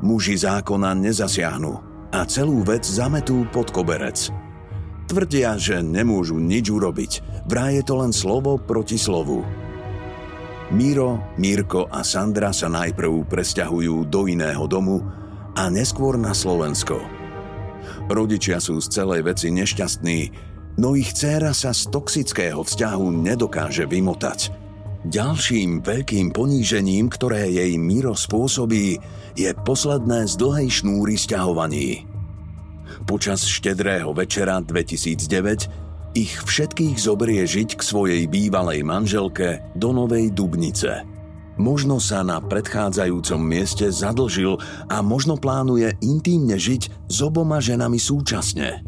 Muži 0.00 0.40
zákona 0.40 0.96
nezasiahnu 0.96 1.72
a 2.08 2.24
celú 2.24 2.64
vec 2.64 2.88
zametú 2.88 3.44
pod 3.52 3.68
koberec– 3.68 4.32
Tvrdia, 5.08 5.56
že 5.56 5.80
nemôžu 5.80 6.36
nič 6.36 6.68
urobiť. 6.68 7.44
Vraj 7.48 7.80
je 7.80 7.84
to 7.88 7.94
len 7.96 8.12
slovo 8.12 8.60
proti 8.60 9.00
slovu. 9.00 9.40
Miro, 10.68 11.32
Mírko 11.40 11.88
a 11.88 12.04
Sandra 12.04 12.52
sa 12.52 12.68
najprv 12.68 13.24
presťahujú 13.24 14.04
do 14.04 14.28
iného 14.28 14.68
domu 14.68 15.00
a 15.56 15.72
neskôr 15.72 16.20
na 16.20 16.36
Slovensko. 16.36 17.00
Rodičia 18.12 18.60
sú 18.60 18.84
z 18.84 18.92
celej 18.92 19.24
veci 19.24 19.48
nešťastní, 19.48 20.18
no 20.76 20.92
ich 20.92 21.16
dcéra 21.16 21.56
sa 21.56 21.72
z 21.72 21.88
toxického 21.88 22.60
vzťahu 22.60 23.08
nedokáže 23.08 23.88
vymotať. 23.88 24.52
Ďalším 25.08 25.80
veľkým 25.88 26.36
ponížením, 26.36 27.08
ktoré 27.08 27.48
jej 27.48 27.80
Miro 27.80 28.12
spôsobí, 28.12 29.00
je 29.40 29.50
posledné 29.64 30.28
z 30.28 30.34
dlhej 30.36 30.68
šnúry 30.68 31.16
sťahovaní. 31.16 32.04
Počas 33.08 33.40
štedrého 33.40 34.12
večera 34.12 34.60
2009 34.60 36.12
ich 36.12 36.28
všetkých 36.44 37.00
zoberie 37.00 37.40
žiť 37.40 37.80
k 37.80 37.82
svojej 37.82 38.22
bývalej 38.28 38.84
manželke 38.84 39.64
do 39.72 39.96
Novej 39.96 40.28
Dubnice. 40.28 41.08
Možno 41.56 42.04
sa 42.04 42.20
na 42.20 42.36
predchádzajúcom 42.44 43.40
mieste 43.40 43.88
zadlžil 43.88 44.60
a 44.92 45.00
možno 45.00 45.40
plánuje 45.40 45.96
intímne 46.04 46.60
žiť 46.60 47.08
s 47.08 47.18
oboma 47.24 47.64
ženami 47.64 47.96
súčasne. 47.96 48.84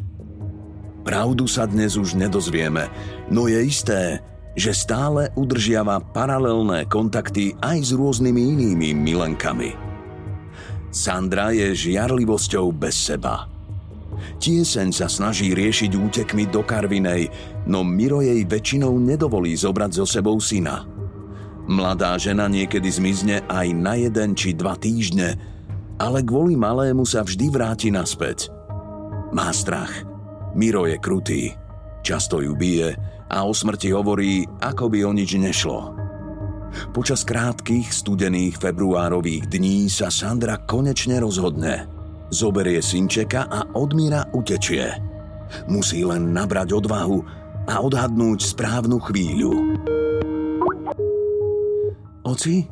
Pravdu 1.00 1.48
sa 1.48 1.64
dnes 1.64 1.96
už 1.96 2.12
nedozvieme, 2.12 2.92
no 3.32 3.48
je 3.48 3.64
isté, 3.64 4.20
že 4.52 4.76
stále 4.76 5.32
udržiava 5.32 5.96
paralelné 6.12 6.84
kontakty 6.92 7.56
aj 7.64 7.88
s 7.88 7.90
rôznymi 7.96 8.42
inými 8.52 8.92
milenkami. 8.92 9.72
Sandra 10.92 11.56
je 11.56 11.72
žiarlivosťou 11.72 12.68
bez 12.76 13.00
seba– 13.00 13.48
Tieseň 14.40 14.88
sa 14.94 15.06
snaží 15.06 15.52
riešiť 15.52 15.92
útekmi 15.92 16.48
do 16.48 16.64
Karvinej, 16.64 17.28
no 17.68 17.84
Miro 17.84 18.24
jej 18.24 18.40
väčšinou 18.44 18.96
nedovolí 18.96 19.52
zobrať 19.52 19.90
so 20.00 20.06
sebou 20.08 20.40
syna. 20.40 20.88
Mladá 21.70 22.18
žena 22.18 22.50
niekedy 22.50 22.88
zmizne 22.90 23.46
aj 23.46 23.66
na 23.76 23.94
jeden 23.94 24.34
či 24.34 24.56
dva 24.56 24.74
týždne, 24.74 25.38
ale 26.00 26.24
kvôli 26.24 26.56
malému 26.56 27.04
sa 27.04 27.22
vždy 27.22 27.46
vráti 27.52 27.88
naspäť. 27.92 28.50
Má 29.30 29.52
strach. 29.54 29.92
Miro 30.56 30.88
je 30.88 30.96
krutý. 30.98 31.42
Často 32.00 32.40
ju 32.40 32.56
bije 32.56 32.96
a 33.30 33.46
o 33.46 33.52
smrti 33.54 33.94
hovorí, 33.94 34.42
ako 34.58 34.90
by 34.90 34.98
o 35.06 35.12
nič 35.14 35.36
nešlo. 35.36 35.94
Počas 36.90 37.22
krátkých 37.22 37.92
studených 37.92 38.58
februárových 38.58 39.46
dní 39.46 39.86
sa 39.92 40.08
Sandra 40.10 40.58
konečne 40.58 41.22
rozhodne– 41.22 41.86
Zoberie 42.30 42.78
synčeka 42.78 43.50
a 43.50 43.66
od 43.74 43.90
Míra 43.90 44.22
utečie. 44.30 44.86
Musí 45.66 46.06
len 46.06 46.30
nabrať 46.30 46.78
odvahu 46.78 47.18
a 47.66 47.82
odhadnúť 47.82 48.54
správnu 48.54 49.02
chvíľu. 49.02 49.52
Oci? 52.22 52.70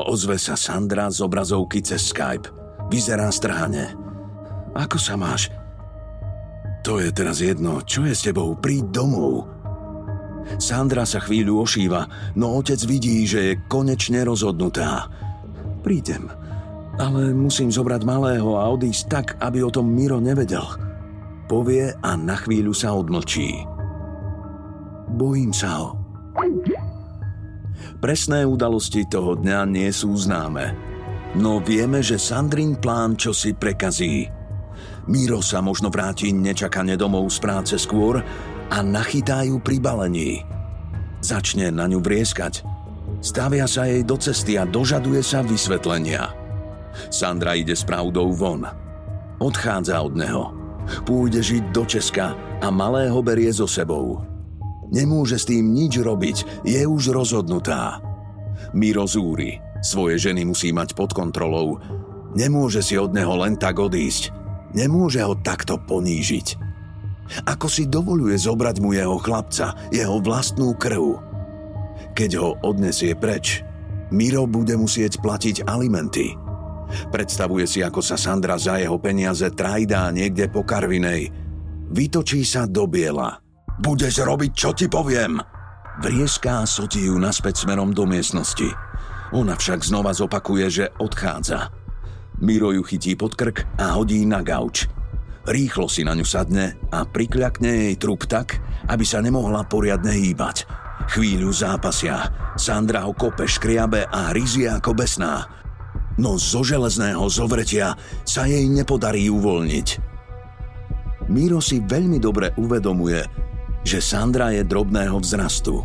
Ozve 0.00 0.40
sa 0.40 0.56
Sandra 0.56 1.12
z 1.12 1.20
obrazovky 1.20 1.84
cez 1.84 2.08
Skype. 2.08 2.48
Vyzerá 2.88 3.28
strhane. 3.28 3.92
Ako 4.72 4.96
sa 4.96 5.14
máš? 5.14 5.52
To 6.82 6.96
je 6.96 7.12
teraz 7.12 7.44
jedno. 7.44 7.84
Čo 7.84 8.08
je 8.08 8.16
s 8.16 8.24
tebou? 8.24 8.56
Príď 8.56 9.04
domov. 9.04 9.46
Sandra 10.60 11.08
sa 11.08 11.24
chvíľu 11.24 11.64
ošíva, 11.64 12.04
no 12.36 12.60
otec 12.60 12.76
vidí, 12.84 13.24
že 13.24 13.40
je 13.40 13.60
konečne 13.68 14.24
rozhodnutá. 14.28 15.08
Prídem 15.80 16.28
ale 16.98 17.34
musím 17.34 17.70
zobrať 17.70 18.02
malého 18.06 18.54
a 18.54 18.70
odísť 18.70 19.04
tak, 19.10 19.26
aby 19.42 19.62
o 19.66 19.70
tom 19.70 19.90
Miro 19.90 20.22
nevedel. 20.22 20.64
Povie 21.50 21.92
a 21.92 22.10
na 22.16 22.38
chvíľu 22.38 22.72
sa 22.72 22.94
odmlčí. 22.94 23.66
Bojím 25.14 25.52
sa 25.52 25.70
ho. 25.78 25.88
Presné 28.00 28.44
udalosti 28.44 29.08
toho 29.08 29.36
dňa 29.38 29.64
nie 29.68 29.88
sú 29.88 30.12
známe. 30.12 30.76
No 31.34 31.58
vieme, 31.58 32.04
že 32.04 32.20
Sandrin 32.20 32.78
plán 32.78 33.18
čo 33.18 33.34
si 33.34 33.56
prekazí. 33.56 34.28
Miro 35.08 35.44
sa 35.44 35.60
možno 35.60 35.92
vráti 35.92 36.32
nečakane 36.32 36.96
domov 36.96 37.28
z 37.28 37.38
práce 37.42 37.74
skôr 37.76 38.24
a 38.72 38.78
nachytá 38.80 39.44
ju 39.44 39.60
pri 39.60 39.76
balení. 39.80 40.40
Začne 41.20 41.72
na 41.72 41.88
ňu 41.88 42.00
vrieskať. 42.00 42.64
Stavia 43.24 43.64
sa 43.64 43.88
jej 43.88 44.04
do 44.04 44.16
cesty 44.20 44.60
a 44.60 44.68
dožaduje 44.68 45.24
sa 45.24 45.40
vysvetlenia. 45.40 46.43
Sandra 47.10 47.54
ide 47.54 47.76
s 47.76 47.86
pravdou 47.86 48.32
von. 48.34 48.84
Odchádza 49.42 49.98
od 50.00 50.14
neho. 50.14 50.44
Pôjde 51.08 51.40
žiť 51.40 51.64
do 51.72 51.82
Česka 51.88 52.36
a 52.60 52.68
malého 52.68 53.18
berie 53.24 53.50
so 53.50 53.64
sebou. 53.64 54.20
Nemôže 54.92 55.40
s 55.40 55.48
tým 55.48 55.72
nič 55.72 55.98
robiť, 55.98 56.62
je 56.62 56.82
už 56.84 57.10
rozhodnutá. 57.10 57.98
Miro 58.76 59.08
zúri. 59.08 59.58
Svoje 59.84 60.16
ženy 60.16 60.48
musí 60.48 60.72
mať 60.72 60.96
pod 60.96 61.12
kontrolou. 61.12 61.80
Nemôže 62.36 62.80
si 62.80 62.96
od 62.96 63.12
neho 63.12 63.36
len 63.36 63.58
tak 63.58 63.80
odísť. 63.80 64.32
Nemôže 64.72 65.20
ho 65.24 65.36
takto 65.36 65.76
ponížiť. 65.76 66.62
Ako 67.48 67.68
si 67.68 67.88
dovoluje 67.88 68.36
zobrať 68.36 68.76
mu 68.84 68.92
jeho 68.92 69.16
chlapca, 69.16 69.72
jeho 69.88 70.20
vlastnú 70.20 70.76
krv. 70.76 71.20
Keď 72.12 72.30
ho 72.36 72.56
odnesie 72.60 73.16
preč, 73.16 73.64
Miro 74.12 74.44
bude 74.44 74.76
musieť 74.76 75.18
platiť 75.24 75.64
alimenty– 75.64 76.36
Predstavuje 77.12 77.66
si, 77.68 77.80
ako 77.84 78.00
sa 78.00 78.18
Sandra 78.18 78.58
za 78.58 78.80
jeho 78.80 78.98
peniaze 78.98 79.46
trajdá 79.52 80.10
niekde 80.10 80.50
po 80.50 80.66
Karvinej. 80.66 81.30
Vytočí 81.94 82.42
sa 82.42 82.66
do 82.66 82.88
biela. 82.88 83.38
Budeš 83.78 84.22
robiť, 84.22 84.52
čo 84.54 84.70
ti 84.72 84.86
poviem! 84.86 85.38
Vrieská 86.02 86.62
a 86.62 86.66
sotí 86.66 87.06
ju 87.06 87.14
naspäť 87.18 87.62
smerom 87.62 87.94
do 87.94 88.02
miestnosti. 88.02 88.66
Ona 89.30 89.54
však 89.54 89.86
znova 89.86 90.10
zopakuje, 90.10 90.66
že 90.66 90.84
odchádza. 90.98 91.70
Miro 92.42 92.74
ju 92.74 92.82
chytí 92.82 93.14
pod 93.14 93.38
krk 93.38 93.62
a 93.78 93.94
hodí 93.94 94.26
na 94.26 94.42
gauč. 94.42 94.90
Rýchlo 95.46 95.86
si 95.86 96.02
na 96.02 96.18
ňu 96.18 96.26
sadne 96.26 96.74
a 96.90 97.06
prikľakne 97.06 97.90
jej 97.90 97.94
trup 97.94 98.26
tak, 98.26 98.58
aby 98.90 99.06
sa 99.06 99.22
nemohla 99.22 99.62
poriadne 99.70 100.10
hýbať. 100.10 100.66
Chvíľu 101.14 101.52
zápasia. 101.54 102.26
Sandra 102.58 103.06
ho 103.06 103.14
kope, 103.14 103.46
škriabe 103.46 104.08
a 104.08 104.34
hryzie 104.34 104.70
ako 104.70 104.98
besná 104.98 105.63
no 106.20 106.38
zo 106.38 106.62
železného 106.62 107.22
zovretia 107.30 107.98
sa 108.22 108.46
jej 108.46 108.66
nepodarí 108.66 109.26
uvoľniť. 109.30 109.88
Miro 111.32 111.58
si 111.58 111.80
veľmi 111.80 112.20
dobre 112.20 112.52
uvedomuje, 112.60 113.24
že 113.84 114.00
Sandra 114.00 114.52
je 114.52 114.64
drobného 114.64 115.16
vzrastu. 115.20 115.80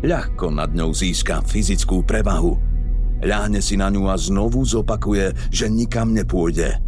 Ľahko 0.00 0.48
nad 0.50 0.72
ňou 0.72 0.90
získa 0.96 1.44
fyzickú 1.44 2.02
prevahu. 2.02 2.56
Ľahne 3.20 3.60
si 3.60 3.76
na 3.76 3.92
ňu 3.92 4.08
a 4.08 4.16
znovu 4.16 4.64
zopakuje, 4.64 5.52
že 5.52 5.68
nikam 5.68 6.16
nepôjde. 6.16 6.80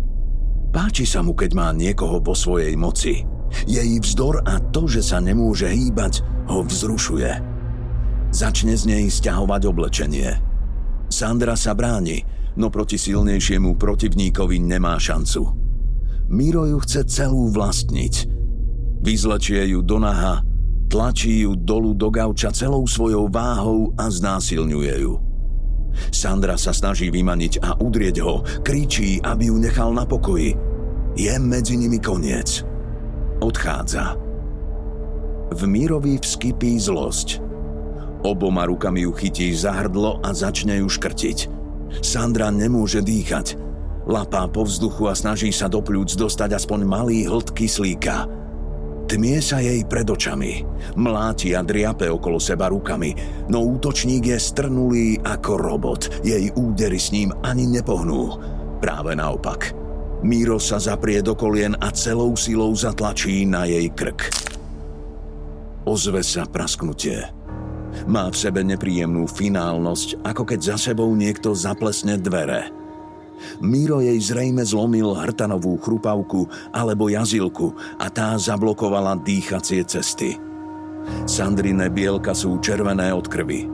Páči 0.73 1.05
sa 1.05 1.21
mu, 1.21 1.37
keď 1.37 1.51
má 1.53 1.69
niekoho 1.77 2.25
po 2.25 2.33
svojej 2.33 2.73
moci. 2.73 3.21
Jej 3.69 4.01
vzdor 4.01 4.41
a 4.49 4.57
to, 4.73 4.89
že 4.89 5.05
sa 5.05 5.21
nemôže 5.21 5.69
hýbať, 5.69 6.25
ho 6.49 6.65
vzrušuje. 6.65 7.31
Začne 8.33 8.73
z 8.73 8.85
nej 8.89 9.05
stiahovať 9.13 9.63
oblečenie. 9.69 10.41
Sandra 11.13 11.53
sa 11.53 11.77
bráni, 11.77 12.25
no 12.57 12.69
proti 12.69 13.01
silnejšiemu 13.01 13.77
protivníkovi 13.77 14.61
nemá 14.61 15.01
šancu. 15.01 15.43
Miro 16.33 16.65
ju 16.65 16.79
chce 16.81 17.05
celú 17.09 17.53
vlastniť. 17.53 18.15
Vyzlečie 19.03 19.75
ju 19.75 19.85
do 19.85 19.99
naha, 20.01 20.41
tlačí 20.89 21.45
ju 21.45 21.59
dolu 21.59 21.93
do 21.93 22.09
gauča 22.09 22.55
celou 22.55 22.87
svojou 22.89 23.29
váhou 23.29 23.93
a 23.99 24.09
znásilňuje 24.09 24.95
ju. 25.03 25.15
Sandra 26.09 26.57
sa 26.57 26.73
snaží 26.73 27.13
vymaniť 27.13 27.61
a 27.61 27.77
udrieť 27.77 28.17
ho, 28.25 28.41
kričí, 28.65 29.21
aby 29.21 29.53
ju 29.53 29.57
nechal 29.61 29.93
na 29.93 30.09
pokoji. 30.09 30.57
Je 31.13 31.35
medzi 31.37 31.77
nimi 31.77 32.01
koniec. 32.01 32.65
Odchádza. 33.45 34.17
V 35.53 35.61
Mirovi 35.69 36.17
vskypí 36.17 36.81
zlosť. 36.81 37.45
Oboma 38.25 38.65
rukami 38.65 39.05
ju 39.05 39.13
chytí 39.13 39.53
za 39.53 39.77
hrdlo 39.77 40.25
a 40.25 40.33
začne 40.33 40.81
ju 40.81 40.89
škrtiť. 40.89 41.62
Sandra 42.01 42.49
nemôže 42.49 43.05
dýchať. 43.05 43.61
Lapá 44.09 44.49
po 44.49 44.65
vzduchu 44.67 45.11
a 45.11 45.15
snaží 45.15 45.53
sa 45.53 45.69
do 45.69 45.85
pľúc 45.85 46.17
dostať 46.17 46.59
aspoň 46.59 46.81
malý 46.89 47.29
hlt 47.29 47.55
kyslíka. 47.55 48.27
Tmie 49.07 49.45
sa 49.45 49.61
jej 49.61 49.85
pred 49.85 50.09
očami. 50.09 50.65
Mláti 50.97 51.53
a 51.53 51.61
driape 51.61 52.09
okolo 52.09 52.41
seba 52.41 52.73
rukami, 52.73 53.13
no 53.53 53.61
útočník 53.61 54.33
je 54.33 54.39
strnulý 54.41 55.21
ako 55.21 55.53
robot. 55.61 56.25
Jej 56.25 56.49
údery 56.57 56.97
s 56.97 57.13
ním 57.13 57.29
ani 57.45 57.69
nepohnú. 57.69 58.41
Práve 58.81 59.13
naopak. 59.13 59.77
Míro 60.23 60.57
sa 60.63 60.79
zaprie 60.79 61.19
do 61.19 61.35
kolien 61.35 61.75
a 61.83 61.91
celou 61.91 62.39
silou 62.39 62.73
zatlačí 62.73 63.43
na 63.43 63.67
jej 63.67 63.91
krk. 63.91 64.33
Ozve 65.83 66.23
sa 66.23 66.47
prasknutie. 66.47 67.42
Má 68.09 68.29
v 68.33 68.37
sebe 68.37 68.65
nepríjemnú 68.65 69.29
finálnosť, 69.29 70.25
ako 70.25 70.43
keď 70.49 70.61
za 70.75 70.77
sebou 70.91 71.13
niekto 71.13 71.53
zaplesne 71.53 72.19
dvere. 72.19 72.73
Miro 73.59 73.99
jej 73.99 74.19
zrejme 74.23 74.63
zlomil 74.63 75.19
hrtanovú 75.19 75.75
chrupavku 75.83 76.47
alebo 76.71 77.11
jazilku 77.11 77.75
a 77.99 78.07
tá 78.07 78.39
zablokovala 78.39 79.19
dýchacie 79.23 79.83
cesty. 79.83 80.39
Sandrine 81.27 81.91
bielka 81.91 82.31
sú 82.33 82.63
červené 82.63 83.11
od 83.11 83.27
krvi. 83.27 83.67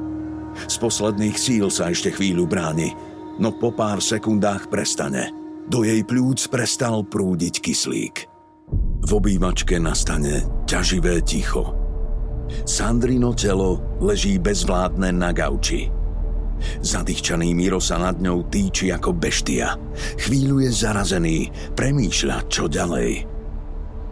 Z 0.57 0.77
posledných 0.81 1.37
síl 1.37 1.69
sa 1.69 1.93
ešte 1.93 2.11
chvíľu 2.17 2.49
bráni, 2.49 2.97
no 3.37 3.53
po 3.55 3.71
pár 3.71 4.01
sekundách 4.01 4.73
prestane. 4.73 5.31
Do 5.69 5.85
jej 5.85 6.01
plúc 6.01 6.49
prestal 6.49 7.05
prúdiť 7.05 7.61
kyslík. 7.61 8.17
V 9.05 9.11
obývačke 9.13 9.77
nastane 9.77 10.49
ťaživé 10.65 11.21
ticho. 11.21 11.88
Sandrino 12.65 13.35
telo 13.35 13.81
leží 14.01 14.39
bezvládne 14.41 15.13
na 15.13 15.31
gauči. 15.33 15.89
Zadýchčaný 16.83 17.55
Miro 17.55 17.79
sa 17.79 18.03
nad 18.03 18.19
ňou 18.19 18.51
týči 18.51 18.91
ako 18.91 19.15
beštia. 19.15 19.79
Chvíľu 20.19 20.67
je 20.67 20.71
zarazený, 20.75 21.39
premýšľa, 21.79 22.51
čo 22.51 22.67
ďalej. 22.67 23.27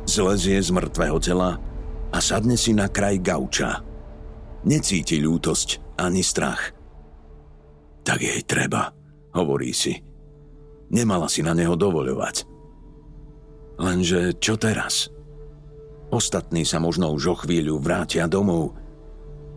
Zlezie 0.07 0.63
z 0.63 0.71
mŕtvého 0.71 1.19
tela 1.19 1.59
a 2.15 2.19
sadne 2.23 2.55
si 2.55 2.71
na 2.71 2.87
kraj 2.87 3.19
gauča. 3.19 3.83
Necíti 4.63 5.19
ľútosť 5.19 5.99
ani 5.99 6.23
strach. 6.23 6.71
Tak 8.07 8.23
jej 8.23 8.43
treba, 8.47 8.95
hovorí 9.35 9.75
si. 9.75 9.99
Nemala 10.95 11.27
si 11.27 11.43
na 11.43 11.51
neho 11.51 11.75
dovoľovať. 11.75 12.37
Lenže 13.83 14.39
čo 14.39 14.55
teraz? 14.55 15.11
Ostatní 16.11 16.63
sa 16.63 16.79
možno 16.79 17.11
už 17.11 17.25
o 17.27 17.37
chvíľu 17.43 17.83
vrátia 17.83 18.31
domov. 18.31 18.79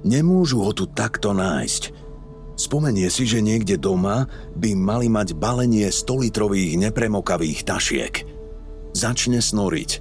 Nemôžu 0.01 0.65
ho 0.65 0.71
tu 0.73 0.89
takto 0.89 1.35
nájsť. 1.35 2.07
Spomenie 2.59 3.07
si, 3.07 3.23
že 3.23 3.39
niekde 3.39 3.79
doma 3.79 4.27
by 4.57 4.75
mali 4.75 5.07
mať 5.07 5.37
balenie 5.37 5.87
100-litrových 5.87 6.75
nepremokavých 6.75 7.63
tašiek. 7.63 8.13
Začne 8.91 9.39
snoriť. 9.39 9.91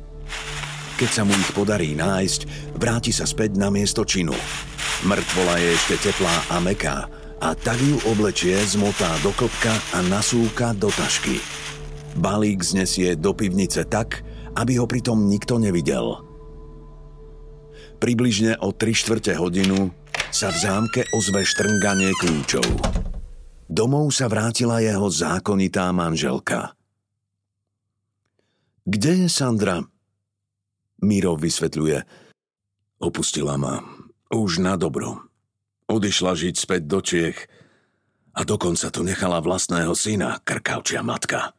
Keď 0.99 1.11
sa 1.15 1.23
mu 1.23 1.31
ich 1.31 1.51
podarí 1.55 1.95
nájsť, 1.95 2.41
vráti 2.75 3.15
sa 3.15 3.23
späť 3.23 3.55
na 3.55 3.71
miesto 3.71 4.03
činu. 4.03 4.35
Mŕtvola 5.07 5.55
je 5.63 5.69
ešte 5.79 6.11
teplá 6.11 6.35
a 6.51 6.59
meká 6.59 7.07
a 7.39 7.55
tak 7.55 7.79
ju 7.79 8.03
oblečie, 8.11 8.59
zmotá 8.67 9.07
do 9.23 9.31
klopka 9.31 9.71
a 9.95 10.03
nasúka 10.11 10.75
do 10.75 10.91
tašky. 10.91 11.39
Balík 12.19 12.67
znesie 12.67 13.15
do 13.15 13.31
pivnice 13.31 13.87
tak, 13.87 14.27
aby 14.59 14.83
ho 14.83 14.91
pritom 14.91 15.31
nikto 15.31 15.63
nevidel. 15.63 16.28
Približne 17.99 18.55
o 18.63 18.71
3 18.71 18.95
štvrte 18.95 19.35
hodinu 19.35 19.91
sa 20.31 20.55
v 20.55 20.57
zámke 20.63 21.01
ozve 21.11 21.43
štrnganie 21.43 22.15
kľúčov. 22.23 22.67
Domov 23.67 24.15
sa 24.15 24.31
vrátila 24.31 24.79
jeho 24.79 25.11
zákonitá 25.11 25.91
manželka. 25.91 26.79
Kde 28.89 29.27
je 29.27 29.29
Sandra? 29.29 29.85
Miro 31.03 31.35
vysvetľuje. 31.37 31.99
Opustila 33.03 33.59
ma. 33.61 33.83
Už 34.31 34.63
na 34.63 34.79
dobro. 34.79 35.29
Odišla 35.91 36.33
žiť 36.39 36.55
späť 36.55 36.83
do 36.87 37.03
Čiech 37.03 37.39
a 38.39 38.47
dokonca 38.47 38.95
tu 38.95 39.03
nechala 39.03 39.43
vlastného 39.43 39.93
syna, 39.99 40.39
krkavčia 40.47 41.03
matka. 41.03 41.53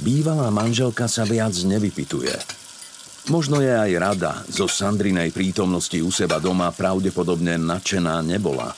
Bývalá 0.00 0.48
manželka 0.48 1.04
sa 1.04 1.28
viac 1.28 1.52
nevypituje. 1.52 2.32
Možno 3.28 3.60
je 3.60 3.68
aj 3.68 3.92
rada, 4.00 4.32
zo 4.48 4.64
Sandrinej 4.64 5.36
prítomnosti 5.36 6.00
u 6.00 6.08
seba 6.08 6.40
doma 6.40 6.72
pravdepodobne 6.72 7.60
nadšená 7.60 8.24
nebola. 8.24 8.72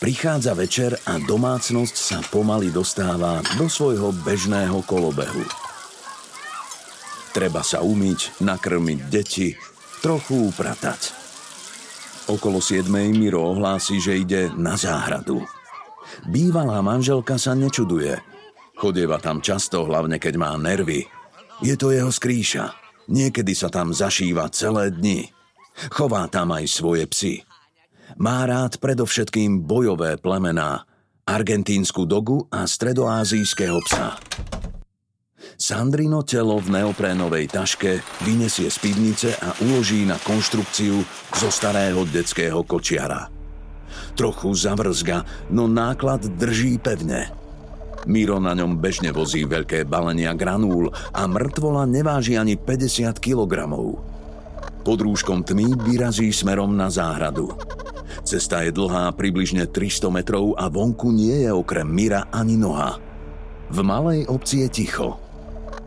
Prichádza 0.00 0.56
večer 0.56 0.96
a 1.04 1.20
domácnosť 1.20 1.96
sa 2.00 2.18
pomaly 2.32 2.72
dostáva 2.72 3.44
do 3.60 3.68
svojho 3.68 4.16
bežného 4.24 4.80
kolobehu. 4.88 5.44
Treba 7.36 7.60
sa 7.60 7.84
umyť, 7.84 8.40
nakrmiť 8.40 8.98
deti, 9.12 9.52
trochu 10.00 10.48
upratať. 10.48 11.12
Okolo 12.32 12.64
7. 12.64 12.88
Miro 13.12 13.44
ohlási, 13.52 14.00
že 14.00 14.16
ide 14.16 14.48
na 14.56 14.80
záhradu. 14.80 15.44
Bývalá 16.24 16.80
manželka 16.80 17.36
sa 17.36 17.52
nečuduje. 17.52 18.16
Chodieva 18.80 19.20
tam 19.20 19.44
často, 19.44 19.84
hlavne 19.84 20.16
keď 20.16 20.34
má 20.40 20.56
nervy. 20.56 21.04
Je 21.60 21.76
to 21.76 21.92
jeho 21.92 22.08
skrýša. 22.08 22.89
Niekedy 23.10 23.58
sa 23.58 23.66
tam 23.66 23.90
zašíva 23.90 24.46
celé 24.54 24.94
dni. 24.94 25.34
Chová 25.90 26.30
tam 26.30 26.54
aj 26.54 26.64
svoje 26.70 27.04
psy. 27.10 27.34
Má 28.22 28.46
rád 28.46 28.78
predovšetkým 28.78 29.66
bojové 29.66 30.14
plemená, 30.14 30.86
argentínsku 31.26 32.06
dogu 32.06 32.46
a 32.54 32.66
stredoázijského 32.66 33.78
psa. 33.86 34.14
Sandrino 35.60 36.22
telo 36.22 36.56
v 36.62 36.72
neoprénovej 36.72 37.50
taške 37.50 38.00
vyniesie 38.24 38.70
z 38.70 38.78
pivnice 38.80 39.28
a 39.42 39.52
uloží 39.60 40.06
na 40.06 40.16
konštrukciu 40.22 41.02
zo 41.36 41.48
starého 41.50 42.06
detského 42.08 42.62
kočiara. 42.64 43.28
Trochu 44.14 44.54
zavrzga, 44.54 45.26
no 45.50 45.66
náklad 45.66 46.24
drží 46.38 46.78
pevne. 46.78 47.39
Miro 48.08 48.40
na 48.40 48.56
ňom 48.56 48.80
bežne 48.80 49.12
vozí 49.12 49.44
veľké 49.44 49.84
balenia 49.84 50.32
granúl 50.32 50.88
a 51.12 51.28
mŕtvola 51.28 51.84
neváži 51.84 52.40
ani 52.40 52.56
50 52.56 53.20
kg. 53.20 53.68
Pod 54.80 54.98
rúškom 55.04 55.44
tmy 55.44 55.76
vyrazí 55.84 56.32
smerom 56.32 56.72
na 56.72 56.88
záhradu. 56.88 57.52
Cesta 58.24 58.64
je 58.64 58.72
dlhá 58.72 59.12
približne 59.12 59.68
300 59.68 60.08
metrov 60.08 60.56
a 60.56 60.72
vonku 60.72 61.12
nie 61.12 61.44
je 61.44 61.50
okrem 61.52 61.84
Mira 61.84 62.28
ani 62.32 62.56
noha. 62.56 62.96
V 63.70 63.78
malej 63.84 64.26
obci 64.26 64.66
je 64.66 64.68
ticho. 64.82 65.20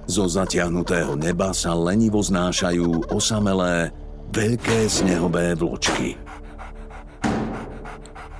Zo 0.05 0.27
zatiahnutého 0.27 1.15
neba 1.15 1.55
sa 1.55 1.73
lenivo 1.73 2.19
znášajú 2.19 3.11
osamelé, 3.11 3.95
veľké 4.35 4.85
snehové 4.91 5.55
vločky. 5.55 6.19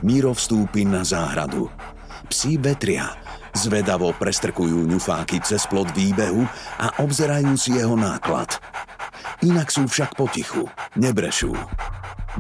Míro 0.04 0.36
vstúpi 0.36 0.84
na 0.84 1.08
záhradu. 1.08 1.72
Psi 2.28 2.60
vetria, 2.60 3.23
zvedavo 3.54 4.12
prestrkujú 4.18 4.86
ňufáky 4.90 5.42
cez 5.46 5.66
plot 5.70 5.94
výbehu 5.94 6.44
a 6.82 7.02
obzerajú 7.02 7.54
si 7.56 7.78
jeho 7.78 7.96
náklad. 7.98 8.60
Inak 9.46 9.70
sú 9.70 9.88
však 9.88 10.18
potichu, 10.18 10.68
nebrešú. 11.00 11.54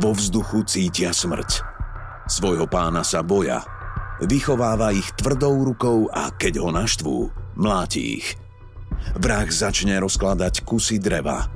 Vo 0.01 0.11
vzduchu 0.11 0.65
cítia 0.65 1.13
smrť. 1.13 1.61
Svojho 2.25 2.65
pána 2.65 3.05
sa 3.05 3.21
boja. 3.21 3.61
Vychováva 4.23 4.95
ich 4.95 5.07
tvrdou 5.19 5.67
rukou 5.67 6.07
a 6.09 6.31
keď 6.33 6.63
ho 6.63 6.69
naštvú, 6.71 7.17
mláti 7.59 8.21
ich– 8.21 8.27
Vrah 9.13 9.45
začne 9.45 9.99
rozkladať 9.99 10.63
kusy 10.63 10.97
dreva. 10.97 11.51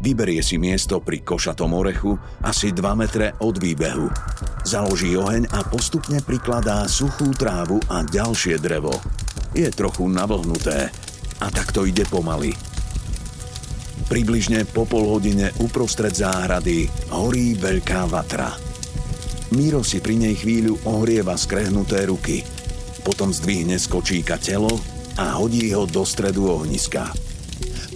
Vyberie 0.00 0.40
si 0.40 0.56
miesto 0.56 1.04
pri 1.04 1.20
košatom 1.20 1.76
orechu 1.76 2.16
asi 2.40 2.72
2 2.72 2.80
metre 2.96 3.36
od 3.44 3.60
výbehu. 3.60 4.08
Založí 4.64 5.12
oheň 5.12 5.52
a 5.52 5.60
postupne 5.68 6.24
prikladá 6.24 6.88
suchú 6.88 7.36
trávu 7.36 7.76
a 7.92 8.00
ďalšie 8.00 8.56
drevo. 8.56 8.96
Je 9.52 9.68
trochu 9.68 10.08
navlhnuté 10.08 10.88
a 11.44 11.46
takto 11.52 11.84
ide 11.84 12.08
pomaly. 12.08 12.56
Približne 14.08 14.64
po 14.72 14.88
pol 14.88 15.04
hodine 15.04 15.52
uprostred 15.60 16.16
záhrady 16.16 16.88
horí 17.12 17.54
veľká 17.60 18.08
vatra. 18.08 18.56
Míro 19.52 19.84
si 19.84 20.00
pri 20.00 20.16
nej 20.16 20.34
chvíľu 20.34 20.80
ohrieva 20.88 21.36
skrehnuté 21.36 22.08
ruky. 22.08 22.40
Potom 23.04 23.36
zdvihne 23.36 23.76
z 23.76 23.86
kočíka 23.86 24.40
telo 24.40 24.80
a 25.20 25.36
hodí 25.36 25.68
ho 25.76 25.84
do 25.84 26.08
stredu 26.08 26.48
ohniska. 26.48 27.29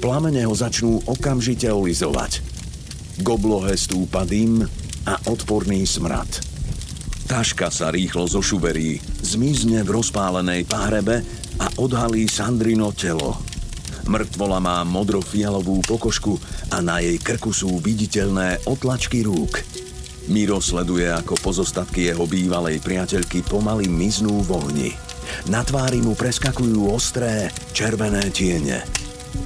Plamene 0.05 0.45
ho 0.45 0.53
začnú 0.53 1.01
okamžite 1.09 1.65
olizovať. 1.73 2.45
K 3.25 3.25
oblohe 3.25 3.73
stúpa 3.73 4.29
dym 4.29 4.61
a 5.09 5.17
odporný 5.33 5.89
smrad. 5.89 6.29
Taška 7.25 7.73
sa 7.73 7.89
rýchlo 7.89 8.29
zošuverí, 8.29 9.01
zmizne 9.25 9.81
v 9.81 9.97
rozpálenej 9.97 10.69
párebe 10.69 11.25
a 11.57 11.73
odhalí 11.81 12.29
Sandrino 12.29 12.93
telo. 12.93 13.41
Mŕtvola 14.05 14.61
má 14.61 14.85
modrofialovú 14.85 15.81
pokožku 15.89 16.37
a 16.69 16.85
na 16.85 17.01
jej 17.01 17.17
krku 17.17 17.57
sú 17.57 17.81
viditeľné 17.81 18.61
otlačky 18.69 19.25
rúk. 19.25 19.65
Miro 20.29 20.61
sleduje, 20.61 21.09
ako 21.09 21.41
pozostatky 21.41 22.13
jeho 22.13 22.29
bývalej 22.29 22.77
priateľky 22.85 23.41
pomaly 23.41 23.89
miznú 23.89 24.45
v 24.45 24.51
ohni. 24.53 24.91
Na 25.49 25.65
tvári 25.65 26.05
mu 26.05 26.13
preskakujú 26.13 26.93
ostré, 26.93 27.49
červené 27.73 28.29
tiene. 28.29 29.04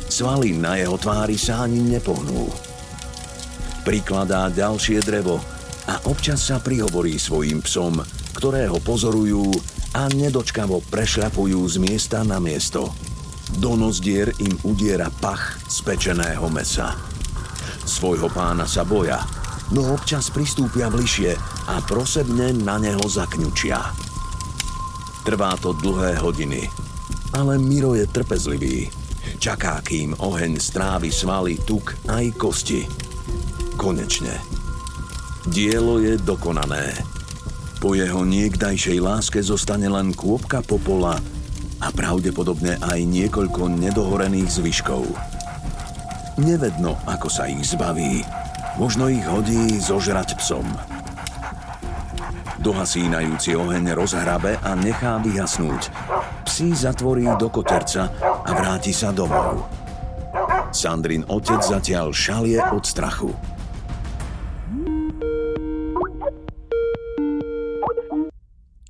Svaly 0.08 0.56
na 0.56 0.80
jeho 0.80 0.96
tvári 0.96 1.36
sa 1.36 1.64
ani 1.68 1.84
nepohnú. 1.84 2.48
Prikladá 3.84 4.52
ďalšie 4.52 5.00
drevo 5.00 5.40
a 5.88 5.96
občas 6.04 6.44
sa 6.44 6.60
prihovorí 6.60 7.16
svojim 7.16 7.64
psom, 7.64 8.00
ktoré 8.36 8.68
ho 8.68 8.76
pozorujú 8.78 9.48
a 9.96 10.06
nedočkavo 10.12 10.84
prešľapujú 10.92 11.60
z 11.64 11.76
miesta 11.80 12.20
na 12.20 12.36
miesto. 12.36 12.92
Do 13.56 13.72
nozdier 13.80 14.28
im 14.44 14.54
udiera 14.68 15.08
pach 15.08 15.56
z 15.72 15.80
pečeného 15.80 16.44
mesa. 16.52 16.92
Svojho 17.88 18.28
pána 18.28 18.68
sa 18.68 18.84
boja, 18.84 19.24
no 19.72 19.96
občas 19.96 20.28
pristúpia 20.28 20.92
bližšie 20.92 21.32
a 21.72 21.80
prosebne 21.80 22.52
na 22.52 22.76
neho 22.76 23.00
zakňučia. 23.00 23.80
Trvá 25.24 25.56
to 25.56 25.72
dlhé 25.72 26.20
hodiny. 26.20 26.68
Ale 27.32 27.56
Miro 27.56 27.92
je 27.96 28.08
trpezlivý. 28.08 28.97
Čaká, 29.36 29.84
kým 29.84 30.16
oheň 30.16 30.56
strávi 30.56 31.12
svaly, 31.12 31.60
tuk 31.68 31.92
aj 32.08 32.32
kosti. 32.40 32.88
Konečne. 33.76 34.32
Dielo 35.52 36.00
je 36.00 36.16
dokonané. 36.16 36.96
Po 37.78 37.92
jeho 37.92 38.24
niekdajšej 38.24 38.98
láske 38.98 39.40
zostane 39.44 39.92
len 39.92 40.16
kôpka 40.16 40.64
popola 40.64 41.20
a 41.78 41.88
pravdepodobne 41.92 42.80
aj 42.80 43.00
niekoľko 43.04 43.70
nedohorených 43.76 44.50
zvyškov. 44.50 45.04
Nevedno, 46.38 46.98
ako 47.06 47.28
sa 47.28 47.46
ich 47.46 47.62
zbaví. 47.68 48.24
Možno 48.78 49.10
ich 49.10 49.22
hodí 49.26 49.78
zožrať 49.78 50.38
psom. 50.38 50.66
Dohasínajúci 52.58 53.54
oheň 53.54 53.94
rozhrabe 53.94 54.58
a 54.58 54.74
nechá 54.74 55.22
vyhasnúť. 55.22 55.94
Psi 56.46 56.74
zatvorí 56.74 57.30
do 57.38 57.46
koterca 57.46 58.10
a 58.48 58.50
vráti 58.56 58.96
sa 58.96 59.12
domov. 59.12 59.68
Sandrin 60.72 61.20
otec 61.28 61.60
zatiaľ 61.60 62.16
šalie 62.16 62.60
od 62.72 62.84
strachu. 62.84 63.32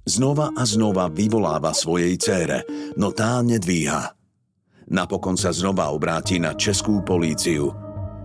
Znova 0.08 0.54
a 0.56 0.62
znova 0.64 1.10
vyvoláva 1.12 1.76
svojej 1.76 2.16
cére, 2.16 2.64
no 2.96 3.12
tá 3.12 3.44
nedvíha. 3.44 4.14
Napokon 4.88 5.36
sa 5.36 5.52
znova 5.52 5.92
obráti 5.92 6.40
na 6.40 6.56
českú 6.56 7.04
políciu. 7.04 7.76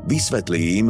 Vysvetlí 0.07 0.61
im, 0.79 0.87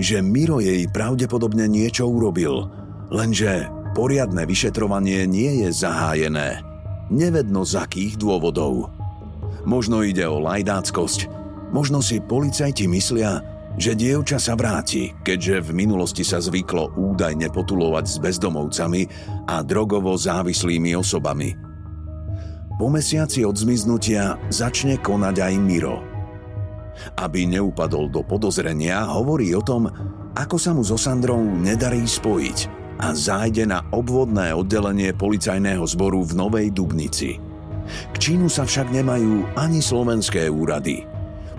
že 0.00 0.24
Miro 0.24 0.64
jej 0.64 0.88
pravdepodobne 0.88 1.68
niečo 1.68 2.08
urobil, 2.08 2.72
lenže 3.12 3.68
poriadne 3.92 4.48
vyšetrovanie 4.48 5.28
nie 5.28 5.66
je 5.66 5.68
zahájené. 5.76 6.64
Nevedno 7.12 7.68
z 7.68 7.76
akých 7.76 8.16
dôvodov. 8.16 8.99
Možno 9.68 10.00
ide 10.04 10.24
o 10.24 10.40
lajdáckosť, 10.40 11.28
možno 11.70 12.00
si 12.00 12.20
policajti 12.20 12.88
myslia, 12.88 13.44
že 13.78 13.94
dievča 13.94 14.42
sa 14.42 14.58
vráti, 14.58 15.14
keďže 15.22 15.70
v 15.70 15.86
minulosti 15.86 16.26
sa 16.26 16.42
zvyklo 16.42 16.96
údajne 16.98 17.48
potulovať 17.54 18.04
s 18.08 18.16
bezdomovcami 18.18 19.02
a 19.46 19.62
drogovo 19.62 20.16
závislými 20.18 20.96
osobami. 20.98 21.54
Po 22.80 22.88
mesiaci 22.88 23.44
od 23.44 23.54
zmiznutia 23.54 24.40
začne 24.48 24.96
konať 24.98 25.36
aj 25.36 25.54
Miro. 25.60 26.00
Aby 27.16 27.44
neupadol 27.48 28.08
do 28.08 28.24
podozrenia, 28.24 29.04
hovorí 29.08 29.52
o 29.52 29.60
tom, 29.60 29.88
ako 30.36 30.56
sa 30.56 30.72
mu 30.72 30.80
so 30.80 30.96
Sandrou 30.96 31.40
nedarí 31.40 32.04
spojiť 32.04 32.58
a 33.00 33.16
zájde 33.16 33.64
na 33.64 33.80
obvodné 33.92 34.52
oddelenie 34.52 35.16
policajného 35.16 35.84
zboru 35.88 36.20
v 36.24 36.32
Novej 36.36 36.68
Dubnici. 36.72 37.49
K 38.12 38.16
Čínu 38.16 38.50
sa 38.50 38.66
však 38.66 38.90
nemajú 38.92 39.56
ani 39.58 39.78
slovenské 39.78 40.46
úrady– 40.50 41.02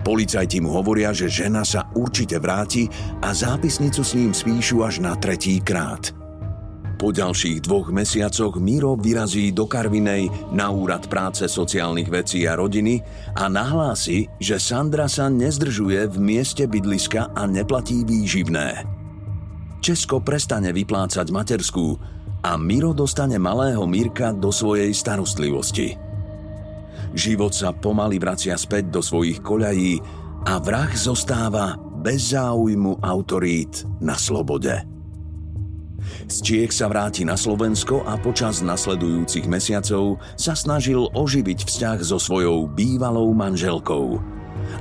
Policajti 0.02 0.58
mu 0.58 0.74
hovoria, 0.74 1.14
že 1.14 1.30
žena 1.30 1.62
sa 1.62 1.86
určite 1.94 2.42
vráti 2.42 2.90
a 3.22 3.30
zápisnicu 3.30 4.02
s 4.02 4.18
ním 4.18 4.34
spíšu 4.34 4.82
až 4.82 4.98
na 4.98 5.14
tretí 5.14 5.62
krát. 5.62 6.10
Po 6.98 7.10
ďalších 7.10 7.66
dvoch 7.66 7.90
mesiacoch 7.90 8.62
Miro 8.62 8.94
vyrazí 8.94 9.50
do 9.50 9.66
Karvinej 9.66 10.30
na 10.54 10.70
úrad 10.70 11.06
práce 11.10 11.46
sociálnych 11.50 12.06
vecí 12.06 12.46
a 12.46 12.54
rodiny 12.54 13.02
a 13.34 13.50
nahlási, 13.50 14.30
že 14.38 14.58
Sandra 14.58 15.10
sa 15.10 15.26
nezdržuje 15.26 16.06
v 16.10 16.16
mieste 16.18 16.66
bydliska 16.66 17.34
a 17.34 17.42
neplatí 17.46 18.06
výživné. 18.06 18.86
Česko 19.82 20.22
prestane 20.22 20.70
vyplácať 20.70 21.26
materskú 21.34 21.98
a 22.42 22.54
Miro 22.54 22.94
dostane 22.94 23.34
malého 23.38 23.82
Mirka 23.86 24.30
do 24.30 24.54
svojej 24.54 24.94
starostlivosti. 24.94 26.11
Život 27.12 27.52
sa 27.52 27.76
pomaly 27.76 28.16
vracia 28.16 28.56
späť 28.56 28.88
do 28.88 29.04
svojich 29.04 29.44
koľají 29.44 30.00
a 30.48 30.56
vrah 30.58 30.88
zostáva 30.96 31.76
bez 32.00 32.32
záujmu 32.32 33.04
autorít 33.04 33.84
na 34.00 34.16
slobode. 34.16 34.72
Z 36.26 36.36
Čiech 36.42 36.72
sa 36.74 36.90
vráti 36.90 37.22
na 37.22 37.38
Slovensko 37.38 38.02
a 38.02 38.18
počas 38.18 38.64
nasledujúcich 38.64 39.46
mesiacov 39.46 40.18
sa 40.34 40.56
snažil 40.56 41.06
oživiť 41.14 41.62
vzťah 41.62 41.98
so 42.02 42.18
svojou 42.18 42.66
bývalou 42.66 43.30
manželkou. 43.36 44.18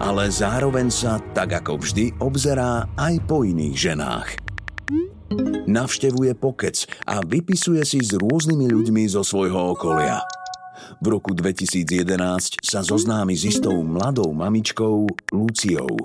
Ale 0.01 0.31
zároveň 0.31 0.89
sa, 0.89 1.21
tak 1.35 1.61
ako 1.61 1.83
vždy, 1.83 2.15
obzerá 2.23 2.89
aj 2.95 3.21
po 3.27 3.43
iných 3.45 3.75
ženách. 3.75 4.29
Navštevuje 5.69 6.33
pokec 6.39 6.89
a 7.05 7.21
vypisuje 7.21 7.83
si 7.85 7.99
s 8.01 8.17
rôznymi 8.17 8.65
ľuďmi 8.71 9.03
zo 9.11 9.21
svojho 9.21 9.77
okolia– 9.77 10.23
v 11.01 11.05
roku 11.09 11.33
2011 11.33 12.61
sa 12.61 12.79
zoznámi 12.85 13.33
s 13.33 13.57
istou 13.57 13.81
mladou 13.81 14.29
mamičkou 14.33 15.09
Luciou. 15.33 15.97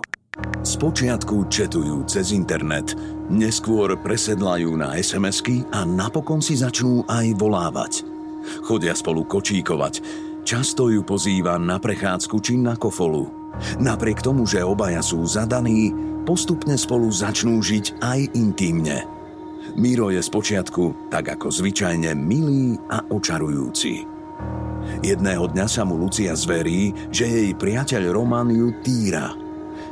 Spočiatku 0.64 1.48
četujú 1.48 2.04
cez 2.04 2.36
internet, 2.36 2.92
neskôr 3.32 3.96
presedlajú 3.96 4.76
na 4.76 4.92
SMS-ky 5.00 5.64
a 5.72 5.88
napokon 5.88 6.44
si 6.44 6.60
začnú 6.60 7.08
aj 7.08 7.26
volávať. 7.40 7.92
Chodia 8.68 8.92
spolu 8.92 9.24
kočíkovať, 9.24 10.04
často 10.44 10.92
ju 10.92 11.00
pozýva 11.02 11.56
na 11.56 11.80
prechádzku 11.80 12.36
či 12.44 12.60
na 12.60 12.76
kofolu. 12.76 13.32
Napriek 13.80 14.20
tomu, 14.20 14.44
že 14.44 14.60
obaja 14.60 15.00
sú 15.00 15.24
zadaní, 15.24 15.90
postupne 16.28 16.76
spolu 16.76 17.08
začnú 17.08 17.56
žiť 17.64 18.04
aj 18.04 18.20
intímne. 18.36 19.08
Miro 19.74 20.12
je 20.12 20.20
spočiatku, 20.22 21.10
tak 21.10 21.32
ako 21.36 21.50
zvyčajne, 21.50 22.12
milý 22.14 22.76
a 22.92 23.02
očarujúci. 23.08 24.15
Jedného 25.04 25.46
dňa 25.50 25.66
sa 25.68 25.82
mu 25.84 26.00
Lucia 26.00 26.32
zverí, 26.32 26.90
že 27.12 27.28
jej 27.28 27.50
priateľ 27.52 28.12
Roman 28.12 28.48
ju 28.50 28.72
týra. 28.80 29.34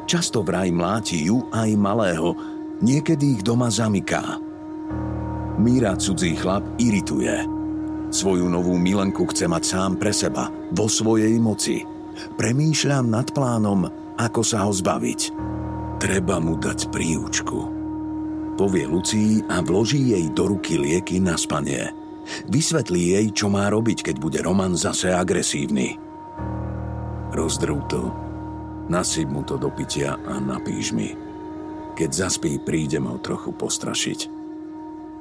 Často 0.05 0.45
vraj 0.45 0.69
mláti 0.73 1.29
ju 1.29 1.49
aj 1.53 1.71
malého, 1.77 2.37
niekedy 2.85 3.41
ich 3.41 3.43
doma 3.45 3.73
zamyká. 3.73 4.41
Míra 5.61 5.95
cudzí 5.97 6.35
chlap 6.35 6.67
irituje. 6.77 7.47
Svoju 8.11 8.47
novú 8.47 8.79
milenku 8.79 9.27
chce 9.31 9.51
mať 9.51 9.63
sám 9.65 9.93
pre 9.99 10.13
seba, 10.15 10.51
vo 10.75 10.87
svojej 10.87 11.35
moci. 11.39 11.83
Premýšľa 12.39 12.99
nad 13.03 13.27
plánom, 13.35 13.91
ako 14.19 14.43
sa 14.47 14.67
ho 14.67 14.73
zbaviť. 14.75 15.21
Treba 15.99 16.39
mu 16.39 16.55
dať 16.59 16.91
príučku. 16.95 17.59
Povie 18.55 18.87
Lucii 18.87 19.43
a 19.51 19.59
vloží 19.63 20.15
jej 20.15 20.31
do 20.31 20.47
ruky 20.55 20.79
lieky 20.79 21.19
na 21.19 21.35
spanie– 21.35 21.91
Vysvetlí 22.49 23.17
jej, 23.17 23.27
čo 23.33 23.53
má 23.53 23.69
robiť, 23.69 24.11
keď 24.11 24.17
bude 24.21 24.39
Roman 24.41 24.77
zase 24.77 25.13
agresívny. 25.13 25.97
Rozdrv 27.35 27.77
to, 27.91 28.03
nasyp 28.87 29.27
mu 29.29 29.43
to 29.43 29.59
do 29.59 29.69
pitia 29.73 30.17
a 30.17 30.39
napíš 30.39 30.95
mi. 30.95 31.13
Keď 31.95 32.11
zaspí, 32.11 32.59
prídem 32.59 33.07
ho 33.07 33.19
trochu 33.23 33.55
postrašiť. 33.55 34.21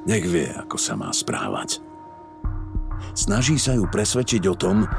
Nech 0.03 0.25
vie, 0.27 0.49
ako 0.51 0.75
sa 0.75 0.97
má 0.99 1.13
správať. 1.13 1.79
Snaží 3.13 3.61
sa 3.61 3.77
ju 3.77 3.85
presvedčiť 3.87 4.43
o 4.49 4.55
tom, 4.57 4.89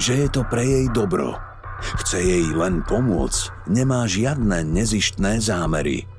že 0.00 0.24
je 0.24 0.28
to 0.30 0.42
pre 0.48 0.64
jej 0.64 0.86
dobro. 0.90 1.36
Chce 2.02 2.18
jej 2.18 2.46
len 2.54 2.82
pomôcť, 2.82 3.70
nemá 3.70 4.02
žiadne 4.08 4.66
nezištné 4.66 5.38
zámery. 5.38 6.10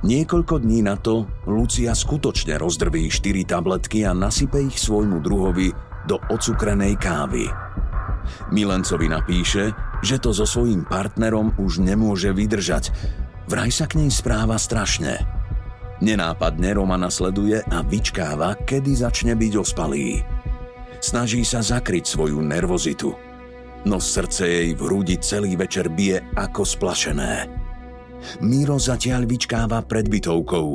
Niekoľko 0.00 0.64
dní 0.64 0.80
na 0.80 0.96
to 0.96 1.28
Lucia 1.44 1.92
skutočne 1.92 2.56
rozdrví 2.56 3.12
4 3.12 3.44
tabletky 3.44 4.08
a 4.08 4.16
nasype 4.16 4.56
ich 4.64 4.80
svojmu 4.80 5.20
druhovi 5.20 5.68
do 6.08 6.16
ocukrenej 6.32 6.96
kávy. 6.96 7.44
Milencovi 8.48 9.12
napíše, 9.12 9.76
že 10.00 10.16
to 10.16 10.32
so 10.32 10.48
svojím 10.48 10.88
partnerom 10.88 11.52
už 11.60 11.84
nemôže 11.84 12.32
vydržať. 12.32 12.88
Vraj 13.44 13.68
sa 13.68 13.84
k 13.84 14.00
nej 14.00 14.08
správa 14.08 14.56
strašne. 14.56 15.20
Nenápadne 16.00 16.72
Romana 16.72 17.12
sleduje 17.12 17.60
a 17.60 17.84
vyčkáva, 17.84 18.56
kedy 18.56 18.96
začne 18.96 19.36
byť 19.36 19.52
ospalý. 19.60 20.24
Snaží 21.04 21.44
sa 21.44 21.60
zakryť 21.60 22.08
svoju 22.08 22.40
nervozitu. 22.40 23.12
No 23.84 24.00
srdce 24.00 24.48
jej 24.48 24.72
v 24.72 24.80
hrudi 24.80 25.20
celý 25.20 25.60
večer 25.60 25.92
bije 25.92 26.24
ako 26.40 26.64
splašené. 26.64 27.59
Miro 28.40 28.76
zatiaľ 28.76 29.26
vyčkáva 29.26 29.84
pred 29.84 30.08
bytovkou. 30.08 30.68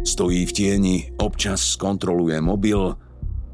Stojí 0.00 0.48
v 0.48 0.52
tieni, 0.52 0.96
občas 1.20 1.76
skontroluje 1.76 2.40
mobil 2.40 2.80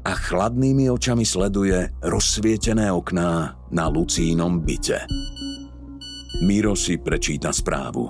a 0.07 0.11
chladnými 0.15 0.87
očami 0.87 1.27
sleduje 1.27 1.91
rozsvietené 1.99 2.87
okná 2.87 3.59
na 3.73 3.85
Lucínom 3.91 4.63
byte. 4.63 5.03
Miro 6.47 6.77
si 6.77 6.95
prečíta 6.95 7.51
správu. 7.51 8.07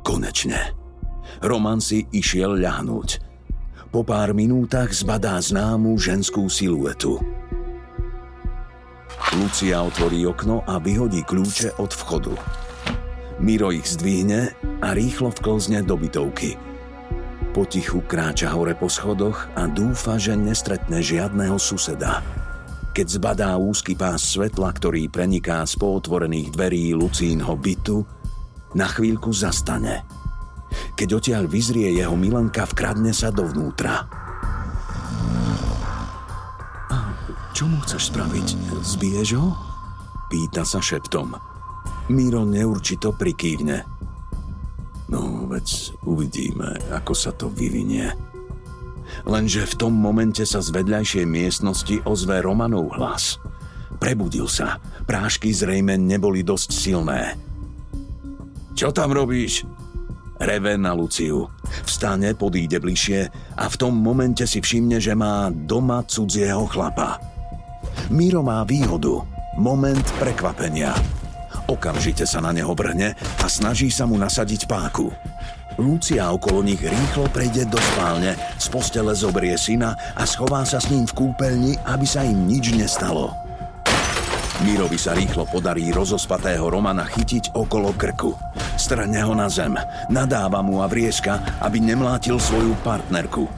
Konečne. 0.00 0.72
Roman 1.44 1.82
si 1.82 2.06
išiel 2.08 2.56
ľahnúť. 2.56 3.20
Po 3.92 4.00
pár 4.02 4.32
minútach 4.32 4.90
zbadá 4.94 5.38
známu 5.38 5.98
ženskú 6.00 6.48
siluetu. 6.48 7.20
Lucia 9.34 9.82
otvorí 9.82 10.22
okno 10.30 10.62
a 10.62 10.78
vyhodí 10.78 11.26
kľúče 11.26 11.82
od 11.82 11.90
vchodu. 11.90 12.63
Miro 13.42 13.74
ich 13.74 13.86
zdvihne 13.86 14.54
a 14.78 14.94
rýchlo 14.94 15.34
vklzne 15.34 15.82
do 15.82 15.98
bytovky. 15.98 16.54
Potichu 17.54 18.02
kráča 18.02 18.50
hore 18.50 18.74
po 18.74 18.90
schodoch 18.90 19.46
a 19.54 19.70
dúfa, 19.70 20.18
že 20.18 20.34
nestretne 20.34 20.98
žiadného 20.98 21.54
suseda. 21.58 22.22
Keď 22.94 23.06
zbadá 23.18 23.54
úzky 23.58 23.98
pás 23.98 24.22
svetla, 24.22 24.70
ktorý 24.70 25.10
preniká 25.10 25.66
z 25.66 25.78
pootvorených 25.78 26.54
dverí 26.54 26.94
Lucínho 26.94 27.54
bytu, 27.58 28.06
na 28.74 28.90
chvíľku 28.90 29.30
zastane. 29.30 30.02
Keď 30.98 31.08
odtiaľ 31.14 31.46
vyzrie 31.46 31.94
jeho 31.94 32.14
milenka, 32.18 32.66
vkradne 32.66 33.14
sa 33.14 33.30
dovnútra. 33.30 34.06
Čo 37.54 37.70
mu 37.70 37.78
chceš 37.86 38.10
spraviť? 38.10 38.48
Zbiješ 38.82 39.28
ho? 39.38 39.54
Pýta 40.26 40.66
sa 40.66 40.82
šeptom. 40.82 41.53
Miro 42.12 42.44
neurčito 42.44 43.16
prikývne. 43.16 43.80
No, 45.08 45.48
veď 45.48 45.96
uvidíme, 46.04 46.76
ako 46.92 47.12
sa 47.16 47.32
to 47.32 47.48
vyvinie. 47.48 48.12
Lenže 49.24 49.64
v 49.64 49.74
tom 49.78 49.92
momente 49.96 50.44
sa 50.44 50.60
z 50.60 50.72
vedľajšej 50.74 51.24
miestnosti 51.28 51.96
ozve 52.04 52.40
Romanov 52.44 52.92
hlas. 52.96 53.40
Prebudil 54.00 54.48
sa. 54.50 54.80
Prášky 55.08 55.52
zrejme 55.52 55.96
neboli 55.96 56.44
dosť 56.44 56.68
silné. 56.72 57.36
Čo 58.74 58.90
tam 58.90 59.14
robíš? 59.14 59.64
Reve 60.42 60.74
na 60.74 60.92
Luciu. 60.92 61.46
Vstane, 61.86 62.34
podíde 62.34 62.82
bližšie 62.82 63.20
a 63.54 63.64
v 63.70 63.78
tom 63.78 63.94
momente 63.94 64.44
si 64.50 64.58
všimne, 64.58 64.98
že 64.98 65.14
má 65.14 65.48
doma 65.48 66.02
cudzieho 66.04 66.66
chlapa. 66.66 67.22
Miro 68.10 68.42
má 68.42 68.66
výhodu. 68.66 69.22
Moment 69.56 70.04
prekvapenia. 70.18 70.92
Okamžite 71.64 72.28
sa 72.28 72.44
na 72.44 72.52
neho 72.52 72.76
vrhne 72.76 73.16
a 73.16 73.46
snaží 73.48 73.88
sa 73.88 74.04
mu 74.04 74.20
nasadiť 74.20 74.68
páku. 74.68 75.08
Lucia 75.80 76.30
okolo 76.30 76.62
nich 76.62 76.78
rýchlo 76.78 77.26
prejde 77.34 77.66
do 77.66 77.80
spálne, 77.80 78.38
z 78.60 78.66
postele 78.70 79.10
zobrie 79.16 79.58
syna 79.58 79.98
a 80.14 80.22
schová 80.22 80.62
sa 80.62 80.78
s 80.78 80.86
ním 80.92 81.02
v 81.02 81.16
kúpeľni, 81.18 81.72
aby 81.88 82.06
sa 82.06 82.22
im 82.22 82.46
nič 82.46 82.70
nestalo. 82.78 83.34
Mirovi 84.62 84.94
sa 84.94 85.18
rýchlo 85.18 85.50
podarí 85.50 85.90
rozospatého 85.90 86.62
Romana 86.70 87.02
chytiť 87.10 87.58
okolo 87.58 87.90
krku. 87.98 88.38
Strhne 88.78 89.18
ho 89.26 89.34
na 89.34 89.50
zem, 89.50 89.74
nadáva 90.06 90.62
mu 90.62 90.78
a 90.78 90.86
vrieska, 90.86 91.58
aby 91.58 91.82
nemlátil 91.82 92.38
svoju 92.38 92.78
partnerku. 92.86 93.50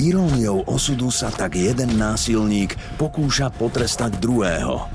Iróniou 0.00 0.64
osudu 0.64 1.12
sa 1.12 1.28
tak 1.28 1.60
jeden 1.60 2.00
násilník 2.00 2.72
pokúša 2.96 3.52
potrestať 3.52 4.16
druhého. 4.16 4.88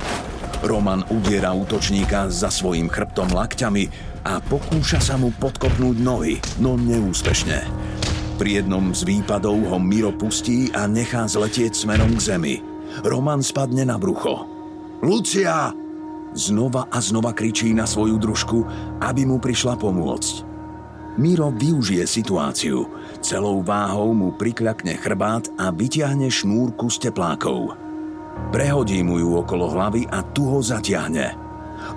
Roman 0.60 1.08
udiera 1.08 1.56
útočníka 1.56 2.28
za 2.28 2.52
svojim 2.52 2.92
chrbtom 2.92 3.32
lakťami 3.32 3.88
a 4.28 4.44
pokúša 4.44 5.00
sa 5.00 5.16
mu 5.16 5.32
podkopnúť 5.40 5.98
nohy, 6.04 6.36
no 6.60 6.76
neúspešne. 6.76 7.64
Pri 8.36 8.60
jednom 8.60 8.92
z 8.92 9.08
výpadov 9.08 9.56
ho 9.56 9.80
Miro 9.80 10.12
pustí 10.12 10.68
a 10.76 10.84
nechá 10.88 11.24
zletieť 11.28 11.76
smerom 11.76 12.12
k 12.20 12.36
zemi. 12.36 12.56
Roman 13.08 13.40
spadne 13.40 13.88
na 13.88 13.96
brucho. 13.96 14.48
Lucia! 15.00 15.72
Znova 16.36 16.92
a 16.92 17.00
znova 17.00 17.32
kričí 17.32 17.72
na 17.72 17.88
svoju 17.88 18.20
družku, 18.20 18.60
aby 19.00 19.24
mu 19.24 19.40
prišla 19.40 19.80
pomôcť. 19.80 20.46
Miro 21.20 21.52
využije 21.56 22.04
situáciu. 22.04 22.88
Celou 23.24 23.64
váhou 23.64 24.12
mu 24.12 24.36
prikľakne 24.36 24.96
chrbát 25.00 25.48
a 25.56 25.72
vyťahne 25.72 26.32
šnúrku 26.32 26.88
s 26.88 27.00
teplákov. 27.00 27.89
Prehodí 28.50 29.06
mu 29.06 29.22
ju 29.22 29.38
okolo 29.38 29.70
hlavy 29.76 30.10
a 30.10 30.26
tu 30.26 30.48
ho 30.50 30.60
zatiahne. 30.64 31.38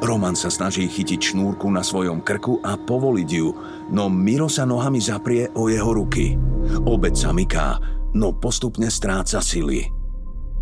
Roman 0.02 0.38
sa 0.38 0.50
snaží 0.50 0.86
chytiť 0.86 1.34
šnúrku 1.34 1.66
na 1.70 1.82
svojom 1.82 2.22
krku 2.22 2.62
a 2.62 2.78
povoliť 2.78 3.30
ju, 3.30 3.48
no 3.90 4.06
Miro 4.06 4.46
sa 4.46 4.62
nohami 4.62 5.02
zaprie 5.02 5.50
o 5.58 5.66
jeho 5.66 5.90
ruky. 5.90 6.38
Obec 6.86 7.18
sa 7.18 7.34
myká, 7.34 7.78
no 8.14 8.34
postupne 8.36 8.86
stráca 8.90 9.42
sily. 9.42 9.90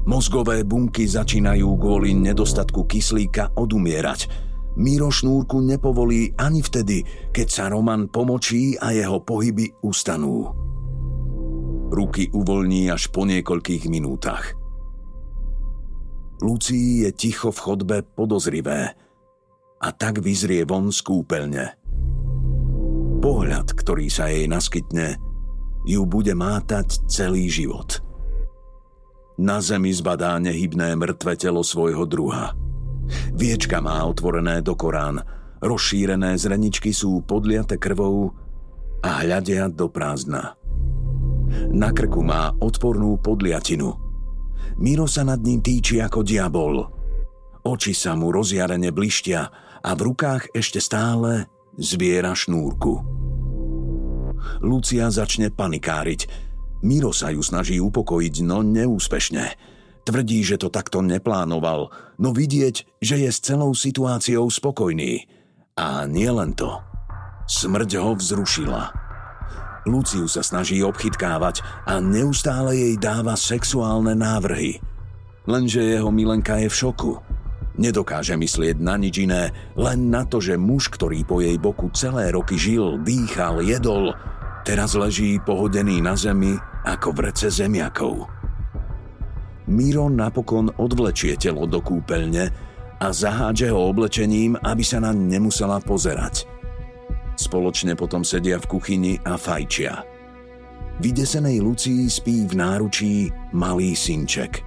Mozgové 0.09 0.65
bunky 0.65 1.05
začínajú 1.05 1.69
kvôli 1.77 2.17
nedostatku 2.17 2.89
kyslíka 2.89 3.53
odumierať. 3.53 4.33
Miro 4.81 5.13
šnúrku 5.13 5.61
nepovolí 5.61 6.33
ani 6.41 6.65
vtedy, 6.65 7.05
keď 7.35 7.47
sa 7.51 7.65
Roman 7.69 8.09
pomočí 8.09 8.81
a 8.81 8.97
jeho 8.97 9.21
pohyby 9.21 9.69
ustanú. 9.85 10.49
Ruky 11.91 12.31
uvoľní 12.31 12.89
až 12.89 13.11
po 13.11 13.27
niekoľkých 13.27 13.91
minútach. 13.91 14.60
Lucii 16.41 17.05
je 17.05 17.11
ticho 17.13 17.53
v 17.53 17.59
chodbe 17.61 17.97
podozrivé 18.17 18.97
a 19.81 19.89
tak 19.93 20.25
vyzrie 20.25 20.65
von 20.65 20.89
z 20.89 21.05
kúpeľne. 21.05 21.77
Pohľad, 23.21 23.77
ktorý 23.77 24.09
sa 24.09 24.33
jej 24.33 24.49
naskytne, 24.49 25.21
ju 25.85 26.09
bude 26.09 26.33
mátať 26.33 27.05
celý 27.09 27.53
život. 27.53 28.01
Na 29.41 29.61
zemi 29.61 29.93
zbadá 29.93 30.37
nehybné 30.41 30.97
mŕtve 30.97 31.37
telo 31.37 31.61
svojho 31.61 32.05
druha. 32.09 32.57
Viečka 33.37 33.81
má 33.85 34.05
otvorené 34.05 34.65
do 34.65 34.77
Korán, 34.77 35.21
rozšírené 35.61 36.37
zreničky 36.41 36.93
sú 36.93 37.21
podliate 37.25 37.77
krvou 37.77 38.33
a 39.05 39.25
hľadia 39.25 39.69
do 39.69 39.93
prázdna. 39.93 40.57
Na 41.69 41.93
krku 41.93 42.25
má 42.25 42.53
odpornú 42.61 43.21
podliatinu– 43.21 43.93
Miro 44.81 45.05
sa 45.05 45.29
nad 45.29 45.45
ním 45.45 45.61
týči 45.61 46.01
ako 46.01 46.25
diabol. 46.25 46.89
Oči 47.61 47.93
sa 47.93 48.17
mu 48.17 48.33
rozjarene 48.33 48.89
blištia 48.89 49.41
a 49.85 49.91
v 49.93 50.01
rukách 50.09 50.57
ešte 50.57 50.81
stále 50.81 51.45
zbiera 51.77 52.33
šnúrku. 52.33 53.05
Lucia 54.65 55.13
začne 55.13 55.53
panikáriť. 55.53 56.49
Miro 56.81 57.13
sa 57.13 57.29
ju 57.29 57.45
snaží 57.45 57.77
upokojiť, 57.77 58.35
no 58.41 58.65
neúspešne. 58.65 59.45
Tvrdí, 60.09 60.41
že 60.41 60.57
to 60.57 60.73
takto 60.73 61.05
neplánoval, 61.05 61.93
no 62.17 62.33
vidieť, 62.33 63.05
že 63.05 63.21
je 63.21 63.29
s 63.29 63.45
celou 63.45 63.77
situáciou 63.77 64.49
spokojný. 64.49 65.29
A 65.77 66.09
nie 66.09 66.29
len 66.33 66.57
to. 66.57 66.81
Smrť 67.45 68.01
ho 68.01 68.17
vzrušila. 68.17 69.00
Luciu 69.91 70.31
sa 70.31 70.47
snaží 70.47 70.79
obchytkávať 70.87 71.67
a 71.85 71.99
neustále 71.99 72.79
jej 72.79 72.95
dáva 72.95 73.35
sexuálne 73.35 74.15
návrhy. 74.15 74.79
Lenže 75.51 75.83
jeho 75.83 76.15
milenka 76.15 76.63
je 76.63 76.71
v 76.71 76.79
šoku. 76.79 77.13
Nedokáže 77.81 78.39
myslieť 78.39 78.79
na 78.79 78.95
nič 78.95 79.27
iné, 79.27 79.51
len 79.75 80.13
na 80.13 80.23
to, 80.23 80.39
že 80.39 80.55
muž, 80.55 80.93
ktorý 80.95 81.27
po 81.27 81.43
jej 81.43 81.59
boku 81.59 81.91
celé 81.91 82.31
roky 82.31 82.55
žil, 82.55 83.03
dýchal, 83.03 83.65
jedol, 83.67 84.15
teraz 84.63 84.95
leží 84.95 85.43
pohodený 85.43 85.99
na 85.99 86.15
zemi 86.15 86.55
ako 86.87 87.11
vrece 87.11 87.51
zemiakov. 87.51 88.31
Miro 89.71 90.07
napokon 90.07 90.71
odvlečie 90.79 91.35
telo 91.35 91.67
do 91.67 91.83
kúpeľne 91.83 92.53
a 93.01 93.07
zahádže 93.11 93.73
ho 93.73 93.91
oblečením, 93.91 94.55
aby 94.61 94.85
sa 94.87 95.03
na 95.03 95.11
nemusela 95.11 95.83
pozerať– 95.83 96.47
Spoločne 97.41 97.97
potom 97.97 98.21
sedia 98.21 98.61
v 98.61 98.69
kuchyni 98.69 99.17
a 99.25 99.41
fajčia. 99.41 100.05
Vydesenej 101.01 101.65
Lucii 101.65 102.05
spí 102.13 102.45
v 102.45 102.53
náručí 102.53 103.33
malý 103.57 103.97
synček. 103.97 104.61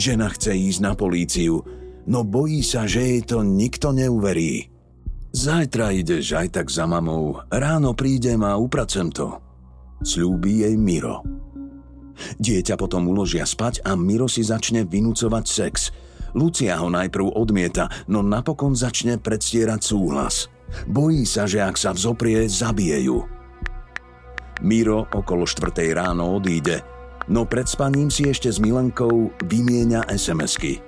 Žena 0.00 0.32
chce 0.32 0.56
ísť 0.56 0.80
na 0.80 0.96
políciu, 0.96 1.60
no 2.08 2.24
bojí 2.24 2.64
sa, 2.64 2.88
že 2.88 3.04
jej 3.04 3.20
to 3.28 3.44
nikto 3.44 3.92
neuverí. 3.92 4.72
Zajtra 5.36 5.92
ideš 5.92 6.32
aj 6.32 6.48
tak 6.56 6.72
za 6.72 6.88
mamou, 6.88 7.44
ráno 7.52 7.92
prídem 7.92 8.40
a 8.40 8.56
upracem 8.56 9.12
to. 9.12 9.36
Sľúbi 10.00 10.64
jej 10.64 10.80
Miro. 10.80 11.20
Dieťa 12.40 12.80
potom 12.80 13.12
uložia 13.12 13.44
spať 13.44 13.84
a 13.84 13.92
Miro 13.92 14.32
si 14.32 14.40
začne 14.40 14.88
vynúcovať 14.88 15.44
sex. 15.44 15.92
Lucia 16.32 16.80
ho 16.80 16.88
najprv 16.88 17.36
odmieta, 17.36 17.92
no 18.08 18.24
napokon 18.24 18.72
začne 18.72 19.20
predstierať 19.20 19.80
súhlas– 19.84 20.48
Bojí 20.86 21.22
sa, 21.26 21.46
že 21.46 21.62
ak 21.62 21.78
sa 21.78 21.94
vzoprie, 21.94 22.46
zabije 22.50 23.06
ju. 23.06 23.24
Miro 24.64 25.04
okolo 25.12 25.44
štvrtej 25.44 25.92
ráno 25.94 26.36
odíde, 26.40 26.80
no 27.28 27.44
pred 27.44 27.68
spaním 27.68 28.08
si 28.08 28.26
ešte 28.30 28.48
s 28.48 28.58
Milenkou 28.58 29.30
vymieňa 29.44 30.08
SMS-ky. 30.08 30.80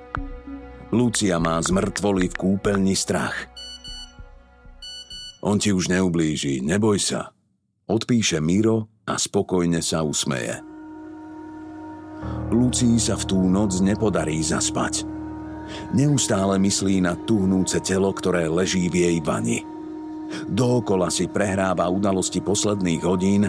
Lucia 0.88 1.37
má 1.37 1.61
z 1.61 1.69
mŕtvoly 1.77 2.33
v 2.33 2.38
kúpeľni 2.38 2.97
strach. 2.97 3.37
On 5.45 5.61
ti 5.61 5.71
už 5.71 5.93
neublíži, 5.93 6.64
neboj 6.64 6.97
sa. 6.97 7.31
Odpíše 7.87 8.41
Miro 8.41 8.88
a 9.05 9.21
spokojne 9.21 9.85
sa 9.85 10.01
usmeje. 10.01 10.64
Lucii 12.49 12.97
sa 12.97 13.14
v 13.14 13.25
tú 13.29 13.38
noc 13.45 13.79
nepodarí 13.85 14.41
zaspať. 14.41 15.17
Neustále 15.92 16.61
myslí 16.61 17.01
na 17.03 17.16
tuhnúce 17.16 17.80
telo, 17.80 18.12
ktoré 18.12 18.49
leží 18.49 18.88
v 18.88 19.09
jej 19.09 19.16
vani. 19.20 19.64
Dookola 20.49 21.09
si 21.09 21.24
prehráva 21.24 21.88
udalosti 21.88 22.45
posledných 22.45 23.03
hodín 23.05 23.49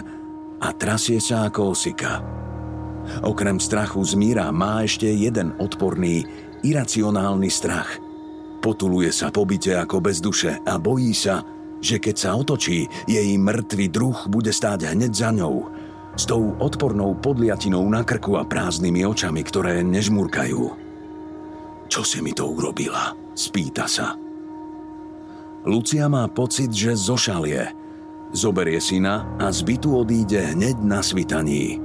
a 0.60 0.68
trasie 0.72 1.20
sa 1.20 1.48
ako 1.48 1.76
osika. 1.76 2.24
Okrem 3.24 3.60
strachu 3.60 4.00
z 4.04 4.16
míra 4.16 4.48
má 4.52 4.84
ešte 4.84 5.08
jeden 5.08 5.56
odporný, 5.60 6.24
iracionálny 6.64 7.48
strach. 7.48 8.00
Potuluje 8.60 9.08
sa 9.08 9.32
po 9.32 9.48
byte 9.48 9.72
ako 9.76 9.96
bez 10.04 10.20
duše 10.20 10.60
a 10.60 10.76
bojí 10.76 11.16
sa, 11.16 11.40
že 11.80 11.96
keď 11.96 12.16
sa 12.16 12.36
otočí, 12.36 12.84
jej 13.08 13.28
mŕtvy 13.40 13.88
druh 13.88 14.18
bude 14.28 14.52
stáť 14.52 14.92
hneď 14.92 15.12
za 15.16 15.32
ňou, 15.32 15.64
s 16.12 16.28
tou 16.28 16.52
odpornou 16.60 17.16
podliatinou 17.16 17.80
na 17.88 18.04
krku 18.04 18.36
a 18.36 18.44
prázdnymi 18.44 19.08
očami, 19.08 19.40
ktoré 19.40 19.80
nežmurkajú. 19.80 20.89
Čo 21.90 22.06
si 22.06 22.22
mi 22.22 22.30
to 22.30 22.46
urobila? 22.46 23.10
Spýta 23.34 23.90
sa. 23.90 24.14
Lucia 25.66 26.06
má 26.06 26.30
pocit, 26.30 26.70
že 26.70 26.94
zošalie. 26.94 27.74
Zoberie 28.30 28.78
syna 28.78 29.26
a 29.42 29.50
z 29.50 29.66
bytu 29.66 29.98
odíde 29.98 30.54
hneď 30.54 30.78
na 30.86 31.02
svitaní. 31.02 31.82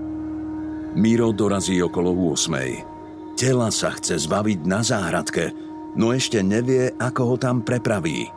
Miro 0.94 1.34
dorazí 1.34 1.82
okolo 1.82 2.14
8. 2.38 3.36
Tela 3.36 3.74
sa 3.74 3.92
chce 3.98 4.16
zbaviť 4.16 4.60
na 4.64 4.80
záhradke, 4.86 5.52
no 5.98 6.14
ešte 6.14 6.40
nevie, 6.46 6.94
ako 6.96 7.22
ho 7.34 7.36
tam 7.36 7.66
prepraví. 7.66 8.30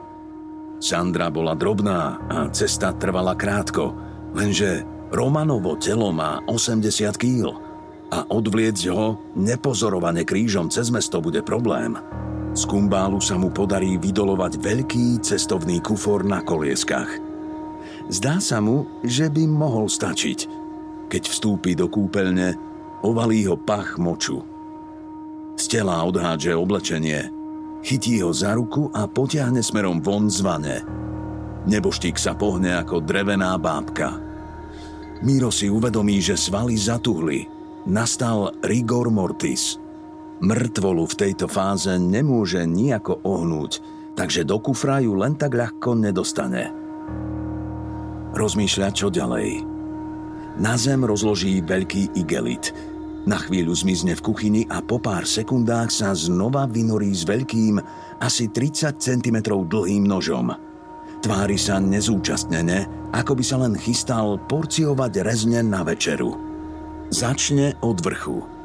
Sandra 0.81 1.29
bola 1.29 1.53
drobná 1.53 2.17
a 2.33 2.49
cesta 2.51 2.97
trvala 2.97 3.37
krátko, 3.37 3.93
lenže 4.33 4.83
Romanovo 5.13 5.77
telo 5.77 6.11
má 6.11 6.41
80 6.49 7.15
kg 7.15 7.68
a 8.09 8.25
odvliecť 8.25 8.85
ho 8.93 9.21
nepozorovane 9.37 10.25
krížom 10.25 10.73
cez 10.73 10.89
mesto 10.89 11.21
bude 11.21 11.45
problém. 11.45 11.97
Z 12.57 12.65
kumbálu 12.65 13.21
sa 13.21 13.37
mu 13.37 13.53
podarí 13.53 14.01
vydolovať 14.01 14.59
veľký 14.59 15.21
cestovný 15.21 15.85
kufor 15.85 16.25
na 16.25 16.41
kolieskach. 16.41 17.09
Zdá 18.09 18.41
sa 18.41 18.65
mu, 18.65 18.89
že 19.05 19.29
by 19.29 19.45
mohol 19.45 19.87
stačiť. 19.93 20.49
Keď 21.13 21.23
vstúpi 21.29 21.77
do 21.77 21.93
kúpeľne, 21.93 22.57
ovalí 23.05 23.45
ho 23.45 23.61
pach 23.61 24.01
moču. 24.01 24.41
Z 25.61 25.77
tela 25.77 26.01
odhádže 26.09 26.57
oblečenie, 26.57 27.29
chytí 27.85 28.25
ho 28.25 28.33
za 28.33 28.57
ruku 28.57 28.89
a 28.97 29.05
potiahne 29.05 29.61
smerom 29.61 30.01
von 30.01 30.33
z 30.33 30.41
vane. 30.41 30.77
Neboštík 31.69 32.17
sa 32.17 32.33
pohne 32.33 32.81
ako 32.81 33.05
drevená 33.05 33.53
bábka. 33.61 34.17
Míro 35.21 35.53
si 35.53 35.69
uvedomí, 35.69 36.23
že 36.23 36.39
svaly 36.39 36.79
zatuhli. 36.79 37.58
Nastal 37.89 38.53
rigor 38.63 39.09
mortis– 39.11 39.75
Mŕtvolu 40.39 41.03
v 41.11 41.19
tejto 41.19 41.51
fáze 41.51 41.91
nemôže 41.99 42.63
nejako 42.63 43.27
ohnúť, 43.27 43.83
takže 44.15 44.47
do 44.47 44.63
kufra 44.63 45.03
ju 45.03 45.19
len 45.19 45.35
tak 45.35 45.59
ľahko 45.59 45.99
nedostane. 45.99 46.71
Rozmýšľa, 48.39 48.89
čo 48.95 49.11
ďalej. 49.11 49.67
Na 50.63 50.79
zem 50.79 51.03
rozloží 51.03 51.59
veľký 51.59 52.15
igelit. 52.15 52.71
Na 53.27 53.35
chvíľu 53.43 53.75
zmizne 53.75 54.15
v 54.15 54.25
kuchyni 54.31 54.63
a 54.71 54.79
po 54.79 55.03
pár 55.03 55.27
sekundách 55.27 55.91
sa 55.91 56.15
znova 56.15 56.71
vynorí 56.71 57.11
s 57.11 57.27
veľkým, 57.27 57.83
asi 58.23 58.47
30 58.47 58.95
cm 58.95 59.43
dlhým 59.43 60.07
nožom. 60.07 60.55
Tvári 61.19 61.59
sa 61.59 61.83
nezúčastnene, 61.83 63.11
ako 63.11 63.35
by 63.35 63.43
sa 63.43 63.59
len 63.59 63.75
chystal 63.75 64.39
porciovať 64.47 65.27
rezne 65.27 65.67
na 65.67 65.83
večeru. 65.83 66.48
Začne 67.09 67.75
od 67.81 67.99
vrchu– 68.05 68.45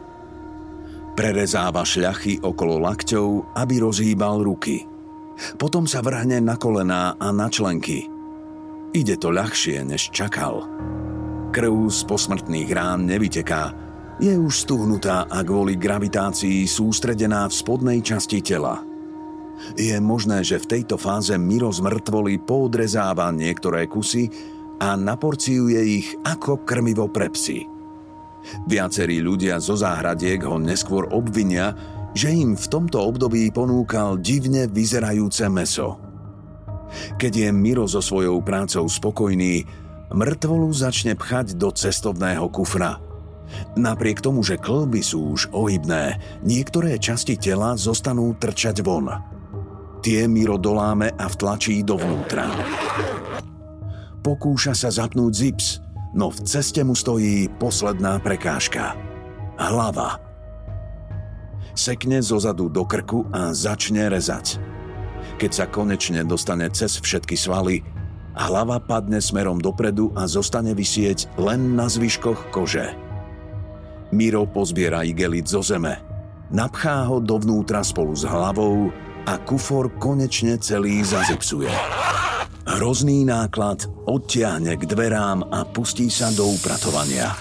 Prerezáva 1.14 1.86
šľachy 1.86 2.42
okolo 2.42 2.82
lakťov, 2.82 3.54
aby 3.54 3.76
rozhýbal 3.78 4.42
ruky. 4.42 4.82
Potom 5.62 5.86
sa 5.86 6.02
vrhne 6.02 6.42
na 6.42 6.58
kolená 6.58 7.14
a 7.22 7.30
na 7.30 7.54
členky. 7.54 8.10
Ide 8.98 9.22
to 9.22 9.30
ľahšie, 9.30 9.86
než 9.86 10.10
čakal. 10.10 10.66
Krv 11.54 11.74
z 11.94 12.00
posmrtných 12.10 12.70
rán 12.74 13.06
nevyteká, 13.06 13.78
je 14.18 14.34
už 14.34 14.66
stuhnutá 14.66 15.30
a 15.30 15.46
kvôli 15.46 15.78
gravitácii 15.78 16.66
sústredená 16.66 17.46
v 17.46 17.58
spodnej 17.62 18.00
časti 18.02 18.42
tela. 18.42 18.82
Je 19.78 19.94
možné, 20.02 20.42
že 20.42 20.58
v 20.58 20.70
tejto 20.78 20.98
fáze 20.98 21.38
Miro 21.38 21.70
z 21.70 21.78
mŕtvoly 21.86 22.42
poodrezáva 22.42 23.30
niektoré 23.30 23.86
kusy 23.86 24.34
a 24.82 24.98
naporciuje 24.98 25.82
ich 26.02 26.18
ako 26.26 26.66
krmivo 26.66 27.06
pre 27.06 27.30
psy. 27.30 27.73
Viacerí 28.68 29.24
ľudia 29.24 29.60
zo 29.60 29.76
záhradiek 29.76 30.44
ho 30.44 30.60
neskôr 30.60 31.08
obvinia, 31.12 31.76
že 32.14 32.30
im 32.30 32.54
v 32.54 32.66
tomto 32.70 33.02
období 33.02 33.50
ponúkal 33.50 34.22
divne 34.22 34.70
vyzerajúce 34.70 35.50
meso. 35.50 35.98
Keď 37.18 37.34
je 37.34 37.50
Miro 37.50 37.90
so 37.90 38.06
svojou 38.06 38.38
prácou 38.46 38.86
spokojný, 38.86 39.66
mŕtvolu 40.14 40.70
začne 40.70 41.18
pchať 41.18 41.58
do 41.58 41.74
cestovného 41.74 42.46
kufra. 42.54 43.02
Napriek 43.74 44.22
tomu, 44.22 44.46
že 44.46 44.62
klby 44.62 45.02
sú 45.02 45.34
už 45.34 45.50
ohybné, 45.54 46.22
niektoré 46.46 47.02
časti 47.02 47.38
tela 47.38 47.74
zostanú 47.74 48.34
trčať 48.38 48.86
von. 48.86 49.10
Tie 50.06 50.30
Miro 50.30 50.62
doláme 50.62 51.16
a 51.18 51.26
vtlačí 51.26 51.82
dovnútra. 51.82 52.46
Pokúša 54.22 54.78
sa 54.78 54.94
zapnúť 54.94 55.34
zips– 55.34 55.68
no 56.14 56.30
v 56.30 56.40
ceste 56.46 56.86
mu 56.86 56.94
stojí 56.94 57.50
posledná 57.58 58.22
prekážka. 58.22 58.94
Hlava. 59.58 60.22
Sekne 61.74 62.22
zozadu 62.22 62.70
do 62.70 62.86
krku 62.86 63.26
a 63.34 63.54
začne 63.54 64.10
rezať. 64.10 64.62
Keď 65.42 65.52
sa 65.52 65.66
konečne 65.66 66.22
dostane 66.22 66.70
cez 66.70 67.02
všetky 67.02 67.34
svaly, 67.34 67.82
hlava 68.38 68.78
padne 68.78 69.18
smerom 69.18 69.58
dopredu 69.58 70.14
a 70.14 70.30
zostane 70.30 70.78
vysieť 70.78 71.34
len 71.42 71.74
na 71.74 71.90
zvyškoch 71.90 72.54
kože. 72.54 72.94
Miro 74.14 74.46
pozbiera 74.46 75.02
igelit 75.02 75.50
zo 75.50 75.66
zeme, 75.66 75.98
napchá 76.54 77.10
ho 77.10 77.18
dovnútra 77.18 77.82
spolu 77.82 78.14
s 78.14 78.22
hlavou 78.22 78.94
a 79.26 79.34
kufor 79.42 79.90
konečne 79.98 80.62
celý 80.62 81.02
zazipsuje. 81.02 81.74
Hrozný 82.64 83.28
náklad 83.28 83.92
odtiahne 84.08 84.80
k 84.80 84.88
dverám 84.88 85.52
a 85.52 85.68
pustí 85.68 86.08
sa 86.08 86.32
do 86.32 86.48
upratovania. 86.48 87.36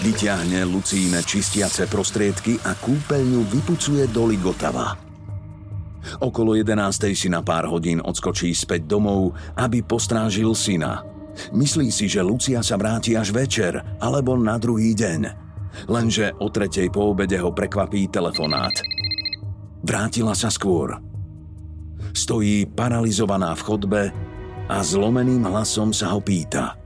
Vyťahne 0.00 0.64
Lucíne 0.64 1.20
čistiace 1.20 1.84
prostriedky 1.84 2.56
a 2.64 2.72
kúpeľňu 2.72 3.44
vypucuje 3.44 4.08
do 4.08 4.24
Ligotava. 4.24 4.96
Okolo 6.24 6.56
11. 6.56 7.12
si 7.12 7.28
na 7.28 7.44
pár 7.44 7.68
hodín 7.68 8.00
odskočí 8.00 8.56
späť 8.56 8.88
domov, 8.88 9.36
aby 9.60 9.84
postrážil 9.84 10.56
syna. 10.56 11.04
Myslí 11.52 11.92
si, 11.92 12.08
že 12.08 12.24
Lucia 12.24 12.64
sa 12.64 12.80
vráti 12.80 13.20
až 13.20 13.28
večer 13.28 13.76
alebo 14.00 14.40
na 14.40 14.56
druhý 14.56 14.96
deň. 14.96 15.20
Lenže 15.92 16.32
o 16.40 16.48
tretej 16.48 16.88
po 16.88 17.12
obede 17.12 17.36
ho 17.36 17.52
prekvapí 17.52 18.08
telefonát. 18.08 18.72
Vrátila 19.84 20.32
sa 20.32 20.48
skôr– 20.48 20.96
stojí 22.14 22.70
paralizovaná 22.70 23.52
v 23.58 23.64
chodbe 23.66 24.02
a 24.70 24.76
zlomeným 24.80 25.44
hlasom 25.44 25.92
sa 25.92 26.14
ho 26.14 26.22
pýta. 26.22 26.78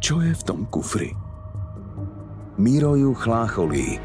Čo 0.00 0.24
je 0.24 0.32
v 0.32 0.42
tom 0.42 0.64
kufri? 0.66 1.12
Miro 2.56 2.96
ju 2.96 3.12
chlácholí. 3.12 4.00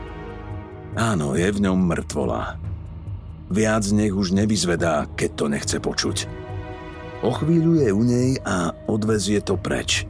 Áno, 0.96 1.36
je 1.36 1.48
v 1.48 1.60
ňom 1.64 1.80
mŕtvola. 1.88 2.60
Viac 3.52 3.84
nech 3.92 4.16
už 4.16 4.36
nevyzvedá, 4.36 5.08
keď 5.16 5.30
to 5.36 5.46
nechce 5.52 5.78
počuť. 5.80 6.18
O 7.24 7.32
chvíľu 7.32 7.80
je 7.84 7.90
u 7.92 8.04
nej 8.04 8.40
a 8.44 8.76
odvezie 8.92 9.40
to 9.40 9.56
preč. 9.56 10.08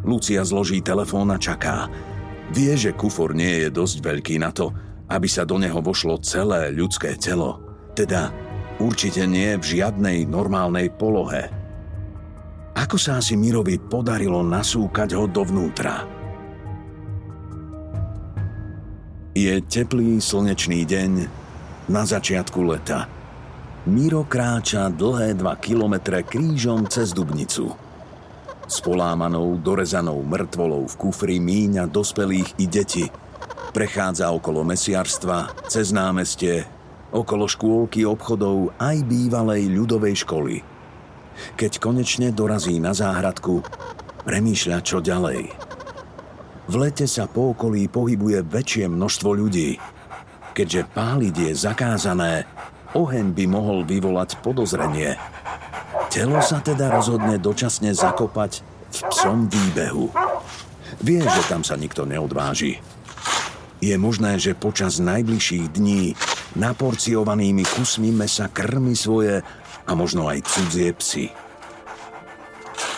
Lucia 0.00 0.42
zloží 0.46 0.80
telefón 0.80 1.28
a 1.34 1.38
čaká. 1.38 1.90
Vie, 2.50 2.72
že 2.74 2.96
kufor 2.96 3.36
nie 3.36 3.66
je 3.66 3.68
dosť 3.70 3.96
veľký 4.00 4.40
na 4.40 4.50
to, 4.50 4.72
aby 5.10 5.26
sa 5.26 5.46
do 5.46 5.58
neho 5.58 5.78
vošlo 5.82 6.18
celé 6.22 6.72
ľudské 6.72 7.14
telo. 7.18 7.62
Teda 7.94 8.30
Určite 8.80 9.28
nie 9.28 9.60
v 9.60 9.64
žiadnej 9.76 10.24
normálnej 10.24 10.88
polohe. 10.88 11.52
Ako 12.72 12.96
sa 12.96 13.20
asi 13.20 13.36
Mirovi 13.36 13.76
podarilo 13.76 14.40
nasúkať 14.40 15.12
ho 15.20 15.28
dovnútra? 15.28 16.08
Je 19.36 19.60
teplý 19.60 20.16
slnečný 20.16 20.88
deň 20.88 21.12
na 21.92 22.08
začiatku 22.08 22.60
leta. 22.64 23.04
Miro 23.84 24.24
kráča 24.24 24.88
dlhé 24.88 25.36
dva 25.36 25.60
kilometre 25.60 26.24
krížom 26.24 26.88
cez 26.88 27.12
Dubnicu. 27.12 27.76
S 28.64 28.80
polámanou, 28.80 29.60
dorezanou 29.60 30.24
mŕtvolou 30.24 30.88
v 30.88 30.94
kufri 30.96 31.36
míňa 31.36 31.84
dospelých 31.84 32.56
i 32.56 32.66
deti. 32.70 33.06
Prechádza 33.76 34.32
okolo 34.32 34.64
mesiarstva, 34.64 35.68
cez 35.68 35.92
námestie, 35.92 36.64
okolo 37.10 37.46
škôlky 37.50 38.06
obchodov 38.06 38.74
aj 38.78 38.96
bývalej 39.06 39.70
ľudovej 39.70 40.22
školy. 40.22 40.62
Keď 41.56 41.80
konečne 41.82 42.30
dorazí 42.30 42.78
na 42.78 42.94
záhradku, 42.94 43.64
premýšľa 44.26 44.78
čo 44.84 45.02
ďalej. 45.02 45.50
V 46.70 46.74
lete 46.78 47.10
sa 47.10 47.26
po 47.26 47.50
okolí 47.50 47.90
pohybuje 47.90 48.46
väčšie 48.46 48.86
množstvo 48.86 49.30
ľudí. 49.34 49.82
Keďže 50.54 50.86
páliť 50.94 51.34
je 51.34 51.52
zakázané, 51.58 52.46
oheň 52.94 53.34
by 53.34 53.44
mohol 53.50 53.82
vyvolať 53.82 54.38
podozrenie. 54.38 55.18
Telo 56.10 56.38
sa 56.42 56.62
teda 56.62 56.90
rozhodne 56.90 57.38
dočasne 57.38 57.94
zakopať 57.94 58.62
v 58.90 58.98
psom 59.10 59.46
výbehu. 59.50 60.10
Vie, 61.02 61.22
že 61.22 61.42
tam 61.46 61.62
sa 61.62 61.78
nikto 61.78 62.06
neodváži. 62.06 62.82
Je 63.80 63.96
možné, 63.96 64.36
že 64.36 64.52
počas 64.52 65.00
najbližších 65.00 65.72
dní 65.72 66.12
naporciovanými 66.60 67.64
kusmi 67.64 68.12
mesa 68.12 68.52
krmi 68.52 68.92
svoje 68.92 69.40
a 69.88 69.92
možno 69.96 70.28
aj 70.28 70.44
cudzie 70.44 70.92
psy. 71.00 71.26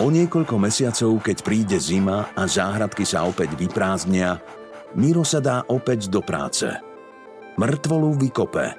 O 0.03 0.11
niekoľko 0.11 0.59
mesiacov, 0.59 1.23
keď 1.23 1.37
príde 1.47 1.79
zima 1.79 2.35
a 2.35 2.51
záhradky 2.51 3.07
sa 3.07 3.23
opäť 3.23 3.55
vyprázdnia, 3.55 4.43
Miro 4.93 5.25
sa 5.25 5.41
dá 5.41 5.65
opäť 5.73 6.13
do 6.13 6.21
práce. 6.21 6.69
Mrtvolu 7.57 8.13
vykope. 8.19 8.77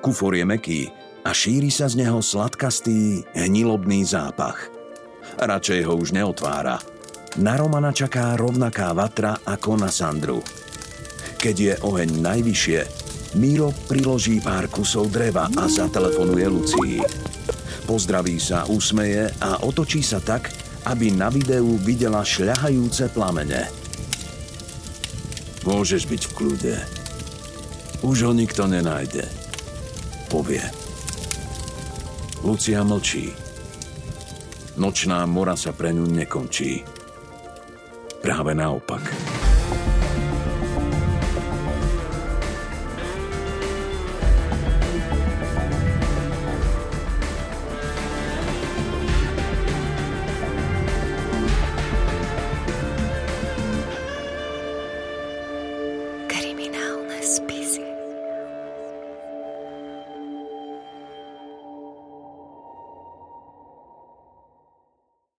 Kufor 0.00 0.32
je 0.32 0.44
meký 0.48 0.80
a 1.28 1.30
šíri 1.36 1.68
sa 1.68 1.92
z 1.92 2.06
neho 2.06 2.24
sladkastý, 2.24 3.20
hnilobný 3.36 4.00
zápach. 4.06 4.72
Radšej 5.36 5.80
ho 5.84 5.94
už 6.00 6.16
neotvára. 6.16 6.80
Na 7.40 7.56
Romana 7.56 7.92
čaká 7.92 8.36
rovnaká 8.36 8.92
vatra 8.96 9.40
ako 9.44 9.76
na 9.76 9.92
Sandru. 9.92 10.40
Keď 11.42 11.56
je 11.58 11.74
oheň 11.82 12.22
najvyššie, 12.22 12.80
Miro 13.34 13.74
priloží 13.90 14.38
pár 14.38 14.70
kusov 14.70 15.10
dreva 15.10 15.50
a 15.58 15.66
zatelefonuje 15.66 16.46
Lucii. 16.46 17.02
Pozdraví 17.82 18.38
sa, 18.38 18.62
usmeje 18.70 19.26
a 19.42 19.58
otočí 19.66 20.06
sa 20.06 20.22
tak, 20.22 20.54
aby 20.86 21.10
na 21.10 21.34
videu 21.34 21.74
videla 21.82 22.22
šľahajúce 22.22 23.10
plamene. 23.10 23.66
Môžeš 25.66 26.06
byť 26.06 26.22
v 26.30 26.34
kľude. 26.38 26.74
Už 28.06 28.22
ho 28.22 28.30
nikto 28.30 28.70
nenájde. 28.70 29.26
Povie. 30.30 30.62
Lucia 32.46 32.86
mlčí. 32.86 33.34
Nočná 34.78 35.26
mora 35.26 35.58
sa 35.58 35.74
pre 35.74 35.90
ňu 35.90 36.06
nekončí. 36.06 36.86
Práve 38.22 38.54
naopak. 38.54 39.41